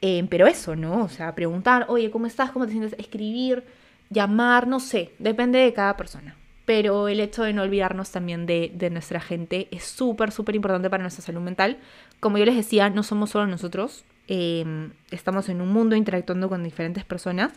Eh, 0.00 0.26
pero 0.28 0.46
eso, 0.46 0.76
¿no? 0.76 1.02
O 1.04 1.08
sea, 1.08 1.34
preguntar, 1.34 1.86
oye, 1.88 2.10
¿cómo 2.10 2.26
estás? 2.26 2.50
¿Cómo 2.50 2.66
te 2.66 2.72
sientes? 2.72 2.94
Escribir, 2.98 3.64
llamar, 4.10 4.66
no 4.66 4.80
sé, 4.80 5.12
depende 5.18 5.58
de 5.58 5.72
cada 5.72 5.96
persona. 5.96 6.36
Pero 6.64 7.08
el 7.08 7.20
hecho 7.20 7.42
de 7.42 7.52
no 7.52 7.62
olvidarnos 7.62 8.10
también 8.10 8.46
de, 8.46 8.72
de 8.74 8.90
nuestra 8.90 9.20
gente 9.20 9.68
es 9.70 9.84
súper, 9.84 10.30
súper 10.30 10.56
importante 10.56 10.88
para 10.88 11.02
nuestra 11.02 11.24
salud 11.24 11.40
mental. 11.40 11.78
Como 12.20 12.38
yo 12.38 12.46
les 12.46 12.56
decía, 12.56 12.88
no 12.90 13.02
somos 13.02 13.30
solo 13.30 13.46
nosotros, 13.46 14.04
em, 14.28 14.92
estamos 15.10 15.48
en 15.50 15.60
un 15.60 15.68
mundo 15.68 15.94
interactuando 15.94 16.48
con 16.48 16.62
diferentes 16.64 17.04
personas. 17.04 17.52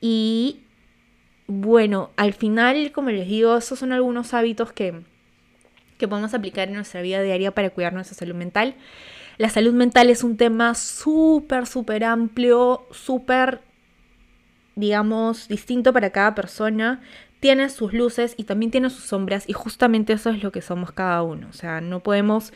Y 0.00 0.60
bueno, 1.48 2.10
al 2.16 2.32
final, 2.32 2.92
como 2.92 3.10
les 3.10 3.28
digo, 3.28 3.56
esos 3.56 3.78
son 3.78 3.92
algunos 3.92 4.34
hábitos 4.34 4.72
que, 4.72 5.02
que 5.98 6.08
podemos 6.08 6.34
aplicar 6.34 6.68
en 6.68 6.74
nuestra 6.74 7.02
vida 7.02 7.22
diaria 7.22 7.52
para 7.52 7.70
cuidar 7.70 7.92
nuestra 7.92 8.16
salud 8.16 8.34
mental. 8.34 8.76
La 9.42 9.48
salud 9.48 9.74
mental 9.74 10.08
es 10.08 10.22
un 10.22 10.36
tema 10.36 10.76
súper, 10.76 11.66
súper 11.66 12.04
amplio, 12.04 12.86
súper, 12.92 13.60
digamos, 14.76 15.48
distinto 15.48 15.92
para 15.92 16.10
cada 16.10 16.36
persona. 16.36 17.00
Tiene 17.40 17.68
sus 17.68 17.92
luces 17.92 18.34
y 18.36 18.44
también 18.44 18.70
tiene 18.70 18.88
sus 18.88 19.02
sombras 19.02 19.48
y 19.48 19.52
justamente 19.52 20.12
eso 20.12 20.30
es 20.30 20.44
lo 20.44 20.52
que 20.52 20.62
somos 20.62 20.92
cada 20.92 21.24
uno. 21.24 21.48
O 21.50 21.54
sea, 21.54 21.80
no 21.80 22.04
podemos, 22.04 22.52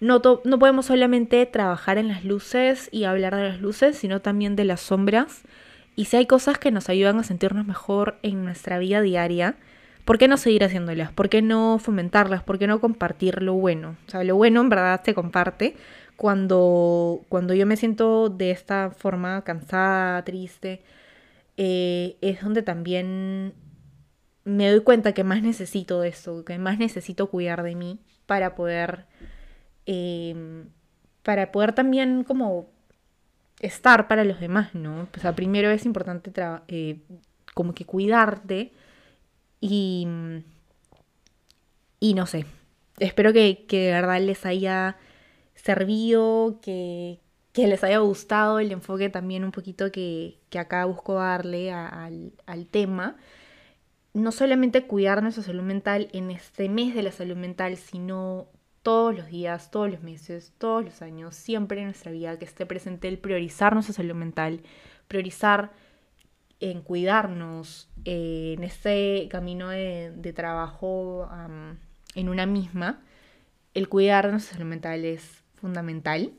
no, 0.00 0.20
no 0.44 0.58
podemos 0.58 0.86
solamente 0.86 1.46
trabajar 1.46 1.98
en 1.98 2.08
las 2.08 2.24
luces 2.24 2.88
y 2.90 3.04
hablar 3.04 3.36
de 3.36 3.50
las 3.50 3.60
luces, 3.60 3.96
sino 3.96 4.20
también 4.20 4.56
de 4.56 4.64
las 4.64 4.80
sombras. 4.80 5.42
Y 5.94 6.06
si 6.06 6.16
hay 6.16 6.26
cosas 6.26 6.58
que 6.58 6.72
nos 6.72 6.88
ayudan 6.88 7.20
a 7.20 7.22
sentirnos 7.22 7.64
mejor 7.64 8.18
en 8.22 8.44
nuestra 8.44 8.80
vida 8.80 9.02
diaria, 9.02 9.54
¿por 10.04 10.18
qué 10.18 10.26
no 10.26 10.36
seguir 10.36 10.64
haciéndolas? 10.64 11.12
¿Por 11.12 11.28
qué 11.28 11.42
no 11.42 11.78
fomentarlas? 11.78 12.42
¿Por 12.42 12.58
qué 12.58 12.66
no 12.66 12.80
compartir 12.80 13.40
lo 13.40 13.54
bueno? 13.54 13.94
O 14.08 14.10
sea, 14.10 14.24
lo 14.24 14.34
bueno 14.34 14.62
en 14.62 14.68
verdad 14.68 15.00
se 15.04 15.14
comparte, 15.14 15.76
cuando, 16.16 17.22
cuando 17.28 17.54
yo 17.54 17.66
me 17.66 17.76
siento 17.76 18.28
de 18.28 18.50
esta 18.50 18.90
forma 18.90 19.42
cansada, 19.42 20.24
triste, 20.24 20.82
eh, 21.56 22.16
es 22.20 22.40
donde 22.42 22.62
también 22.62 23.54
me 24.44 24.70
doy 24.70 24.80
cuenta 24.80 25.12
que 25.14 25.24
más 25.24 25.42
necesito 25.42 26.00
de 26.00 26.08
eso, 26.08 26.44
que 26.44 26.58
más 26.58 26.78
necesito 26.78 27.30
cuidar 27.30 27.62
de 27.62 27.74
mí 27.74 28.00
para 28.26 28.54
poder, 28.54 29.06
em, 29.86 30.68
para 31.22 31.52
poder 31.52 31.72
también 31.74 32.24
como 32.24 32.68
estar 33.60 34.08
para 34.08 34.24
los 34.24 34.40
demás, 34.40 34.74
¿no? 34.74 35.08
O 35.16 35.20
sea, 35.20 35.34
primero 35.34 35.70
es 35.70 35.86
importante 35.86 36.32
eh, 36.68 37.00
como 37.54 37.74
que 37.74 37.84
cuidarte 37.86 38.72
y, 39.60 40.06
y 42.00 42.14
no 42.14 42.26
sé, 42.26 42.46
espero 42.98 43.32
que, 43.32 43.64
que 43.66 43.86
de 43.86 43.92
verdad 43.92 44.20
les 44.20 44.44
haya 44.46 44.96
servido, 45.54 46.58
que, 46.60 47.20
que 47.52 47.66
les 47.66 47.84
haya 47.84 47.98
gustado 47.98 48.58
el 48.58 48.72
enfoque 48.72 49.08
también 49.08 49.44
un 49.44 49.52
poquito 49.52 49.92
que, 49.92 50.40
que 50.50 50.58
acá 50.58 50.84
busco 50.84 51.14
darle 51.14 51.72
al, 51.72 52.32
al, 52.46 52.66
tema. 52.66 53.16
No 54.12 54.32
solamente 54.32 54.86
cuidar 54.86 55.22
nuestra 55.22 55.44
salud 55.44 55.62
mental 55.62 56.08
en 56.12 56.30
este 56.30 56.68
mes 56.68 56.94
de 56.94 57.02
la 57.02 57.12
salud 57.12 57.36
mental, 57.36 57.76
sino 57.76 58.48
todos 58.82 59.16
los 59.16 59.28
días, 59.28 59.70
todos 59.70 59.90
los 59.90 60.02
meses, 60.02 60.52
todos 60.58 60.84
los 60.84 61.00
años, 61.00 61.34
siempre 61.34 61.78
en 61.78 61.86
nuestra 61.86 62.12
vida, 62.12 62.38
que 62.38 62.44
esté 62.44 62.66
presente 62.66 63.08
el 63.08 63.18
priorizar 63.18 63.72
nuestra 63.72 63.94
salud 63.94 64.14
mental, 64.14 64.60
priorizar 65.08 65.72
en 66.60 66.82
cuidarnos, 66.82 67.88
eh, 68.04 68.54
en 68.56 68.64
este 68.64 69.28
camino 69.30 69.68
de, 69.68 70.12
de 70.14 70.32
trabajo 70.32 71.28
en 72.14 72.28
una 72.28 72.46
misma, 72.46 73.02
el 73.74 73.88
cuidar 73.88 74.30
nuestra 74.30 74.56
salud 74.56 74.68
mental 74.68 75.04
es 75.04 75.43
fundamental. 75.64 76.30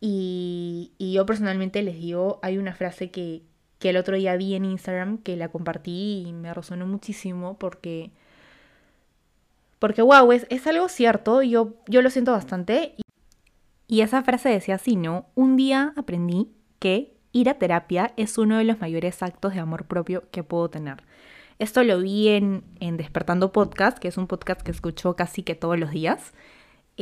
Y, 0.00 0.92
yo 0.98 1.26
personalmente 1.26 1.82
les 1.82 1.96
digo, 1.96 2.38
hay 2.42 2.58
una 2.58 2.74
frase 2.74 3.10
que, 3.10 3.42
el 3.80 3.96
otro 3.96 4.16
día 4.16 4.36
vi 4.36 4.54
en 4.54 4.64
Instagram 4.64 5.18
que 5.18 5.34
la 5.34 5.48
compartí 5.48 6.22
y 6.24 6.32
me 6.32 6.54
resonó 6.54 6.86
muchísimo 6.86 7.58
porque, 7.58 8.12
porque 9.80 10.02
wow, 10.02 10.30
es, 10.30 10.46
es 10.50 10.64
algo 10.68 10.88
cierto, 10.88 11.42
yo, 11.42 11.74
yo 11.88 12.00
lo 12.00 12.08
siento 12.08 12.30
bastante. 12.30 12.94
Y 13.88 14.02
esa 14.02 14.22
frase 14.22 14.50
decía 14.50 14.76
así, 14.76 14.94
¿no? 14.94 15.26
Un 15.34 15.56
día 15.56 15.92
aprendí 15.96 16.52
que 16.78 17.16
ir 17.32 17.48
a 17.48 17.54
terapia 17.54 18.12
es 18.16 18.38
uno 18.38 18.58
de 18.58 18.64
los 18.64 18.78
mayores 18.78 19.20
actos 19.20 19.52
de 19.54 19.58
amor 19.58 19.86
propio 19.86 20.30
que 20.30 20.44
puedo 20.44 20.70
tener. 20.70 21.02
Esto 21.58 21.82
lo 21.82 21.98
vi 21.98 22.28
en, 22.28 22.62
en 22.78 22.96
Despertando 22.96 23.50
Podcast, 23.50 23.98
que 23.98 24.06
es 24.06 24.16
un 24.16 24.28
podcast 24.28 24.62
que 24.62 24.70
escucho 24.70 25.16
casi 25.16 25.42
que 25.42 25.56
todos 25.56 25.76
los 25.76 25.90
días. 25.90 26.32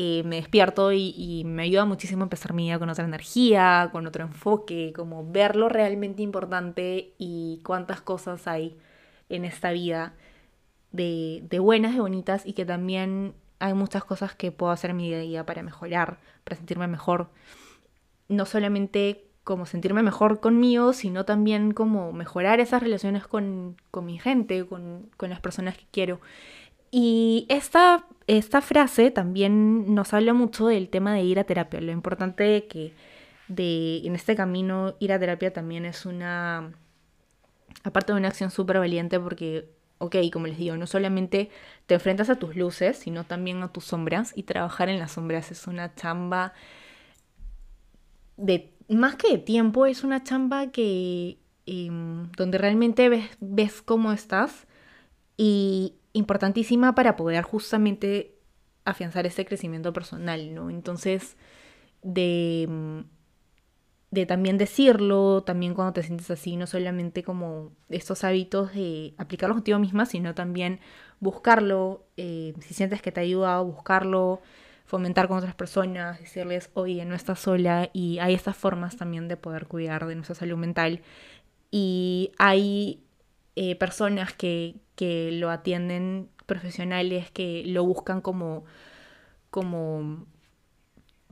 Eh, 0.03 0.23
me 0.25 0.37
despierto 0.37 0.93
y, 0.93 1.43
me 1.45 1.65
ayuda 1.65 1.85
muchísimo 1.85 2.23
a 2.23 2.25
empezar 2.25 2.55
mi 2.55 2.65
día 2.65 2.79
con 2.79 2.89
otra 2.89 3.05
energía, 3.05 3.91
con 3.93 4.07
otro 4.07 4.25
enfoque, 4.25 4.95
como 4.97 5.31
ver 5.31 5.57
lo 5.57 5.69
realmente 5.69 6.23
importante 6.23 7.13
y 7.19 7.61
cuántas 7.67 8.01
cosas 8.01 8.49
hay 8.49 8.79
en 9.29 9.45
esta 9.45 9.73
vida 9.73 10.15
de, 10.91 11.43
de 11.51 11.59
buenas, 11.59 11.93
de 11.93 12.01
bonitas 12.01 12.47
y 12.47 12.55
que 12.55 12.65
también 12.65 13.35
hay 13.59 13.75
muchas 13.75 14.03
cosas 14.03 14.35
que 14.35 14.51
puedo 14.53 14.73
hacer 14.73 14.93
en 14.93 14.97
mi 14.97 15.09
día 15.09 15.19
a 15.19 15.21
día 15.21 15.45
para 15.47 15.63
mejorar, 15.63 16.19
para 16.45 16.57
sentirme 16.57 16.87
mejor. 16.87 17.29
No 18.29 18.47
solamente 18.47 19.27
como 19.45 19.67
sentirme 19.67 20.03
mejor 20.03 20.41
conmigo, 20.41 20.95
sino 20.95 21.27
también 21.27 21.73
como 21.73 22.15
mejorar 22.15 22.59
esas 22.61 22.83
relaciones 22.83 23.27
con, 23.27 23.77
con 23.91 24.07
mi 24.07 24.19
gente, 24.19 24.65
con, 24.65 25.11
con 25.19 25.29
las 25.29 25.41
personas 25.41 25.77
que 25.77 25.85
quiero. 25.91 26.21
Y 26.91 27.47
esta, 27.49 28.07
esta 28.27 28.61
frase 28.61 29.11
también 29.11 29.95
nos 29.95 30.13
habla 30.13 30.33
mucho 30.33 30.67
del 30.67 30.89
tema 30.89 31.15
de 31.15 31.23
ir 31.23 31.39
a 31.39 31.45
terapia, 31.45 31.81
lo 31.81 31.93
importante 31.93 32.67
que 32.67 32.93
de, 33.49 33.99
en 34.05 34.15
este 34.15 34.37
camino 34.37 34.95
ir 35.01 35.13
a 35.13 35.19
terapia 35.19 35.53
también 35.53 35.85
es 35.85 36.07
una, 36.07 36.73
aparte 37.85 38.13
de 38.13 38.19
una 38.19 38.29
acción 38.29 38.51
súper 38.51 38.79
valiente 38.79 39.19
porque, 39.19 39.69
ok, 39.99 40.17
como 40.33 40.47
les 40.47 40.59
digo, 40.59 40.77
no 40.77 40.87
solamente 40.87 41.51
te 41.87 41.95
enfrentas 41.95 42.31
a 42.31 42.37
tus 42.37 42.57
luces, 42.57 42.97
sino 42.97 43.25
también 43.25 43.63
a 43.63 43.73
tus 43.73 43.85
sombras. 43.85 44.33
Y 44.37 44.45
trabajar 44.45 44.89
en 44.89 44.99
las 44.99 45.13
sombras 45.13 45.51
es 45.51 45.67
una 45.67 45.95
chamba 45.95 46.53
de, 48.37 48.73
más 48.89 49.17
que 49.17 49.33
de 49.33 49.39
tiempo, 49.39 49.87
es 49.87 50.05
una 50.05 50.23
chamba 50.23 50.69
que, 50.71 51.39
em, 51.67 52.31
donde 52.33 52.59
realmente 52.59 53.09
ves, 53.09 53.31
ves 53.41 53.83
cómo 53.83 54.13
estás. 54.13 54.67
Y, 55.37 55.95
importantísima 56.13 56.95
para 56.95 57.17
poder 57.17 57.45
justamente 57.45 58.35
afianzar 58.85 59.27
ese 59.27 59.45
crecimiento 59.45 59.93
personal, 59.93 60.55
¿no? 60.55 60.71
Entonces, 60.71 61.37
de, 62.03 62.67
mm, 62.69 63.01
de 64.11 64.27
también 64.27 64.59
decirlo, 64.59 65.43
también 65.45 65.75
cuando 65.75 65.93
te 65.93 66.03
sientes 66.03 66.31
así, 66.31 66.57
no 66.57 66.67
solamente 66.67 67.23
como 67.23 67.73
estos 67.89 68.25
hábitos 68.25 68.75
de 68.75 69.15
aplicarlos 69.19 69.57
contigo 69.57 69.79
misma, 69.79 70.05
sino 70.07 70.35
también 70.35 70.81
buscarlo, 71.21 72.07
eh, 72.17 72.55
si 72.61 72.75
sientes 72.75 73.03
que 73.03 73.13
te 73.13 73.21
ayuda, 73.21 73.61
buscarlo, 73.61 74.41
fomentar 74.85 75.29
con 75.29 75.39
otras 75.39 75.55
personas, 75.55 76.19
decirles, 76.19 76.71
oye, 76.75 77.05
no 77.05 77.15
estás 77.15 77.39
sola, 77.39 77.91
y 77.93 78.19
hay 78.19 78.35
estas 78.35 78.57
formas 78.57 78.97
también 78.97 79.29
de 79.29 79.37
poder 79.37 79.67
cuidar 79.69 80.07
de 80.07 80.17
nuestra 80.17 80.35
salud 80.35 80.57
mental. 80.59 81.03
Y 81.71 82.33
hay 82.39 83.05
eh, 83.57 83.77
personas 83.77 84.33
que, 84.35 84.77
que 84.97 85.33
lo 85.33 85.51
atienden 85.51 86.31
profesionales 86.47 87.31
que 87.31 87.63
lo 87.67 87.85
buscan 87.85 88.21
como, 88.21 88.65
como 89.51 90.27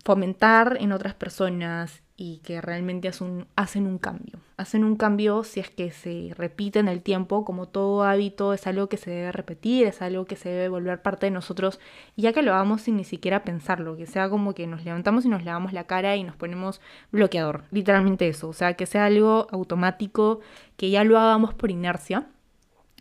fomentar 0.04 0.76
en 0.80 0.92
otras 0.92 1.14
personas 1.14 2.02
y 2.20 2.38
que 2.38 2.60
realmente 2.60 3.08
hacen 3.54 3.86
un 3.86 3.98
cambio. 3.98 4.40
Hacen 4.56 4.82
un 4.82 4.96
cambio 4.96 5.44
si 5.44 5.60
es 5.60 5.70
que 5.70 5.92
se 5.92 6.34
repite 6.36 6.80
en 6.80 6.88
el 6.88 7.00
tiempo, 7.00 7.44
como 7.44 7.68
todo 7.68 8.02
hábito 8.02 8.52
es 8.52 8.66
algo 8.66 8.88
que 8.88 8.96
se 8.96 9.12
debe 9.12 9.30
repetir, 9.30 9.86
es 9.86 10.02
algo 10.02 10.24
que 10.24 10.34
se 10.34 10.48
debe 10.48 10.68
volver 10.68 11.00
parte 11.00 11.26
de 11.26 11.30
nosotros, 11.30 11.78
y 12.16 12.22
ya 12.22 12.32
que 12.32 12.42
lo 12.42 12.52
hagamos 12.52 12.82
sin 12.82 12.96
ni 12.96 13.04
siquiera 13.04 13.44
pensarlo, 13.44 13.96
que 13.96 14.06
sea 14.06 14.28
como 14.28 14.52
que 14.52 14.66
nos 14.66 14.84
levantamos 14.84 15.26
y 15.26 15.28
nos 15.28 15.44
lavamos 15.44 15.72
la 15.72 15.84
cara 15.84 16.16
y 16.16 16.24
nos 16.24 16.34
ponemos 16.34 16.80
bloqueador, 17.12 17.62
literalmente 17.70 18.26
eso, 18.26 18.48
o 18.48 18.52
sea, 18.52 18.74
que 18.74 18.86
sea 18.86 19.06
algo 19.06 19.46
automático, 19.52 20.40
que 20.76 20.90
ya 20.90 21.04
lo 21.04 21.20
hagamos 21.20 21.54
por 21.54 21.70
inercia 21.70 22.26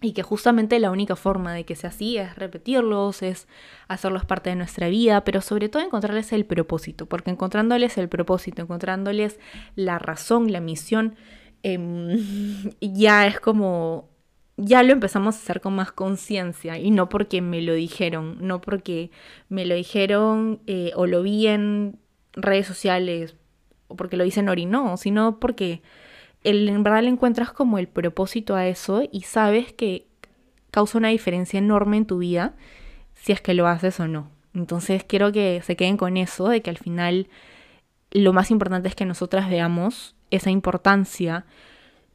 y 0.01 0.13
que 0.13 0.21
justamente 0.21 0.79
la 0.79 0.91
única 0.91 1.15
forma 1.15 1.53
de 1.53 1.65
que 1.65 1.75
sea 1.75 1.89
así 1.89 2.17
es 2.17 2.35
repetirlos, 2.35 3.23
es 3.23 3.47
hacerlos 3.87 4.25
parte 4.25 4.51
de 4.51 4.55
nuestra 4.55 4.89
vida, 4.89 5.23
pero 5.23 5.41
sobre 5.41 5.69
todo 5.69 5.81
encontrarles 5.83 6.31
el 6.33 6.45
propósito, 6.45 7.07
porque 7.07 7.31
encontrándoles 7.31 7.97
el 7.97 8.07
propósito, 8.07 8.61
encontrándoles 8.61 9.39
la 9.75 9.97
razón, 9.97 10.51
la 10.51 10.61
misión, 10.61 11.15
em, 11.63 12.19
ya 12.81 13.25
es 13.25 13.39
como, 13.39 14.09
ya 14.55 14.83
lo 14.83 14.93
empezamos 14.93 15.35
a 15.35 15.39
hacer 15.39 15.61
con 15.61 15.75
más 15.75 15.91
conciencia 15.91 16.77
y 16.77 16.91
no 16.91 17.09
porque 17.09 17.41
me 17.41 17.61
lo 17.61 17.73
dijeron, 17.73 18.37
no 18.41 18.61
porque 18.61 19.09
me 19.49 19.65
lo 19.65 19.73
dijeron 19.75 20.61
eh, 20.67 20.91
o 20.95 21.07
lo 21.07 21.23
vi 21.23 21.47
en 21.47 21.99
redes 22.33 22.67
sociales 22.67 23.35
o 23.87 23.95
porque 23.95 24.17
lo 24.17 24.23
dicen 24.23 24.49
Ori, 24.49 24.65
no, 24.65 24.97
sino 24.97 25.39
porque 25.39 25.81
en 26.47 26.83
verdad 26.83 27.03
le 27.03 27.09
encuentras 27.09 27.51
como 27.51 27.77
el 27.77 27.87
propósito 27.87 28.55
a 28.55 28.67
eso 28.67 29.03
y 29.11 29.21
sabes 29.21 29.73
que 29.73 30.07
causa 30.71 30.97
una 30.97 31.09
diferencia 31.09 31.57
enorme 31.57 31.97
en 31.97 32.05
tu 32.05 32.19
vida 32.19 32.55
si 33.13 33.31
es 33.31 33.41
que 33.41 33.53
lo 33.53 33.67
haces 33.67 33.99
o 33.99 34.07
no. 34.07 34.29
Entonces 34.53 35.03
quiero 35.03 35.31
que 35.31 35.61
se 35.63 35.75
queden 35.75 35.97
con 35.97 36.17
eso, 36.17 36.47
de 36.47 36.61
que 36.61 36.69
al 36.69 36.77
final 36.77 37.27
lo 38.11 38.33
más 38.33 38.51
importante 38.51 38.87
es 38.87 38.95
que 38.95 39.05
nosotras 39.05 39.49
veamos 39.49 40.15
esa 40.31 40.49
importancia 40.49 41.45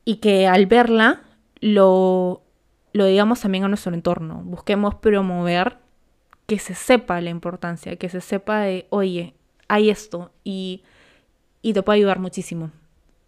y 0.05 0.17
que 0.17 0.47
al 0.47 0.67
verla 0.67 1.23
lo, 1.61 2.43
lo 2.93 3.07
digamos 3.07 3.41
también 3.41 3.65
a 3.65 3.69
nuestro 3.69 3.95
entorno. 3.95 4.43
Busquemos 4.45 4.95
promover 4.95 5.79
que 6.47 6.59
se 6.59 6.75
sepa 6.75 7.21
la 7.21 7.31
importancia, 7.31 7.97
que 7.97 8.09
se 8.09 8.21
sepa 8.21 8.61
de, 8.61 8.87
oye, 8.91 9.35
hay 9.69 9.91
esto 9.91 10.33
y, 10.43 10.83
y 11.61 11.75
te 11.75 11.83
puede 11.83 11.99
ayudar 11.99 12.19
muchísimo 12.19 12.71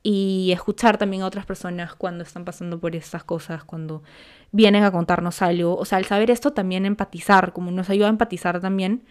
y 0.07 0.53
escuchar 0.53 0.99
también 0.99 1.23
a 1.23 1.27
otras 1.27 1.47
personas 1.47 1.95
cuando 1.95 2.25
están 2.25 2.45
pasando 2.45 2.79
por 2.79 2.95
estas 2.95 3.25
cosas, 3.25 3.65
cuando 3.65 4.03
vienen 4.53 4.85
a 4.85 4.93
contarnos 4.93 5.41
algo. 5.41 5.79
O 5.79 5.87
sea, 5.87 5.97
al 5.97 6.05
saber 6.05 6.31
esto 6.31 6.53
también 6.53 6.85
empatizar, 6.85 7.55
como 7.55 7.71
nos 7.71 7.89
ayuda 7.89 8.09
a 8.09 8.11
empatizar 8.11 8.61
también 8.61 9.03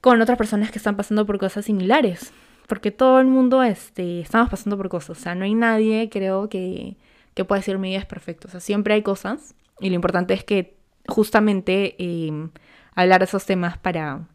con 0.00 0.20
otras 0.22 0.38
personas 0.38 0.70
que 0.70 0.78
están 0.78 0.96
pasando 0.96 1.26
por 1.26 1.38
cosas 1.38 1.66
similares. 1.66 2.32
Porque 2.66 2.90
todo 2.90 3.20
el 3.20 3.26
mundo 3.26 3.62
este, 3.62 4.20
estamos 4.20 4.48
pasando 4.48 4.78
por 4.78 4.88
cosas. 4.88 5.18
O 5.18 5.20
sea, 5.20 5.34
no 5.34 5.44
hay 5.44 5.54
nadie, 5.54 6.08
creo, 6.10 6.48
que, 6.48 6.96
que 7.34 7.44
pueda 7.44 7.60
decir 7.60 7.76
mi 7.78 7.90
vida 7.90 7.98
es 7.98 8.06
perfecta. 8.06 8.48
O 8.48 8.50
sea, 8.50 8.60
siempre 8.60 8.94
hay 8.94 9.02
cosas. 9.02 9.54
Y 9.80 9.90
lo 9.90 9.96
importante 9.96 10.32
es 10.32 10.44
que 10.44 10.78
justamente 11.06 11.94
eh, 11.98 12.48
hablar 12.94 13.20
de 13.20 13.26
esos 13.26 13.44
temas 13.44 13.76
para, 13.76 14.26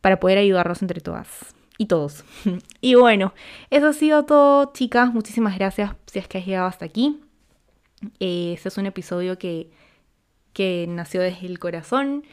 para 0.00 0.20
poder 0.20 0.38
ayudarnos 0.38 0.82
entre 0.82 1.00
todas 1.00 1.55
y 1.78 1.86
todos. 1.86 2.24
y 2.80 2.94
bueno, 2.94 3.34
eso 3.70 3.88
ha 3.88 3.92
sido 3.92 4.24
todo, 4.24 4.72
chicas. 4.72 5.12
Muchísimas 5.12 5.56
gracias 5.58 5.92
si 6.06 6.18
es 6.18 6.28
que 6.28 6.38
has 6.38 6.46
llegado 6.46 6.66
hasta 6.66 6.84
aquí. 6.84 7.20
Este 8.20 8.68
es 8.68 8.78
un 8.78 8.86
episodio 8.86 9.38
que, 9.38 9.70
que 10.52 10.86
nació 10.88 11.20
desde 11.20 11.46
el 11.46 11.58
corazón, 11.58 12.24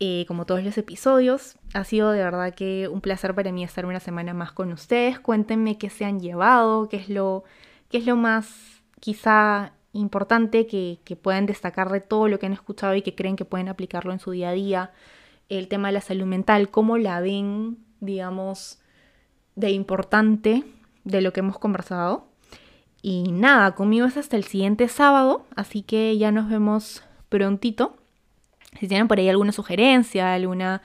eh, 0.00 0.24
como 0.26 0.46
todos 0.46 0.62
los 0.62 0.78
episodios. 0.78 1.56
Ha 1.74 1.84
sido 1.84 2.10
de 2.10 2.22
verdad 2.22 2.54
que 2.54 2.88
un 2.88 3.00
placer 3.00 3.34
para 3.34 3.52
mí 3.52 3.64
estar 3.64 3.86
una 3.86 4.00
semana 4.00 4.34
más 4.34 4.52
con 4.52 4.72
ustedes. 4.72 5.18
Cuéntenme 5.20 5.78
qué 5.78 5.90
se 5.90 6.04
han 6.04 6.20
llevado, 6.20 6.88
qué 6.88 6.96
es 6.96 7.08
lo, 7.08 7.44
qué 7.90 7.98
es 7.98 8.06
lo 8.06 8.16
más 8.16 8.82
quizá 9.00 9.72
importante 9.92 10.66
que, 10.66 11.00
que 11.04 11.16
puedan 11.16 11.46
destacar 11.46 11.90
de 11.90 12.00
todo 12.00 12.28
lo 12.28 12.38
que 12.38 12.46
han 12.46 12.52
escuchado 12.52 12.94
y 12.94 13.02
que 13.02 13.14
creen 13.14 13.36
que 13.36 13.44
pueden 13.44 13.68
aplicarlo 13.68 14.12
en 14.12 14.20
su 14.20 14.30
día 14.30 14.50
a 14.50 14.52
día. 14.52 14.92
El 15.48 15.68
tema 15.68 15.88
de 15.88 15.92
la 15.92 16.00
salud 16.00 16.26
mental, 16.26 16.70
cómo 16.70 16.96
la 16.96 17.20
ven, 17.20 17.78
digamos, 18.02 18.80
de 19.54 19.70
importante 19.70 20.64
de 21.04 21.22
lo 21.22 21.32
que 21.32 21.40
hemos 21.40 21.58
conversado. 21.58 22.26
Y 23.00 23.32
nada, 23.32 23.74
conmigo 23.74 24.06
es 24.06 24.16
hasta 24.16 24.36
el 24.36 24.44
siguiente 24.44 24.88
sábado, 24.88 25.46
así 25.56 25.82
que 25.82 26.16
ya 26.18 26.30
nos 26.30 26.48
vemos 26.50 27.02
prontito. 27.28 27.96
Si 28.78 28.88
tienen 28.88 29.08
por 29.08 29.18
ahí 29.18 29.28
alguna 29.28 29.52
sugerencia, 29.52 30.34
alguna, 30.34 30.82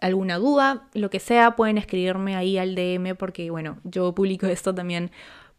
alguna 0.00 0.38
duda, 0.38 0.88
lo 0.94 1.10
que 1.10 1.20
sea, 1.20 1.56
pueden 1.56 1.78
escribirme 1.78 2.36
ahí 2.36 2.58
al 2.58 2.74
DM 2.74 3.14
porque, 3.16 3.50
bueno, 3.50 3.78
yo 3.84 4.14
publico 4.14 4.46
esto 4.46 4.74
también 4.74 5.10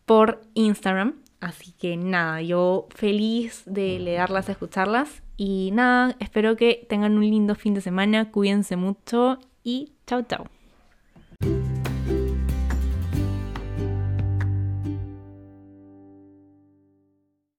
por 0.06 0.41
Instagram. 0.54 1.15
Así 1.39 1.71
que 1.71 1.95
nada, 1.95 2.41
yo 2.41 2.88
feliz 2.93 3.63
de 3.65 3.99
leerlas, 3.99 4.49
escucharlas. 4.49 5.23
Y 5.38 5.71
nada, 5.71 6.15
espero 6.19 6.58
que 6.58 6.86
tengan 6.89 7.17
un 7.17 7.21
lindo 7.21 7.56
fin 7.56 7.73
de 7.73 7.82
semana, 7.82 8.30
cuídense 8.30 8.75
mucho 8.75 9.39
y 9.63 9.93
chao 10.06 10.21
chao. 10.23 10.59
Música 11.41 11.88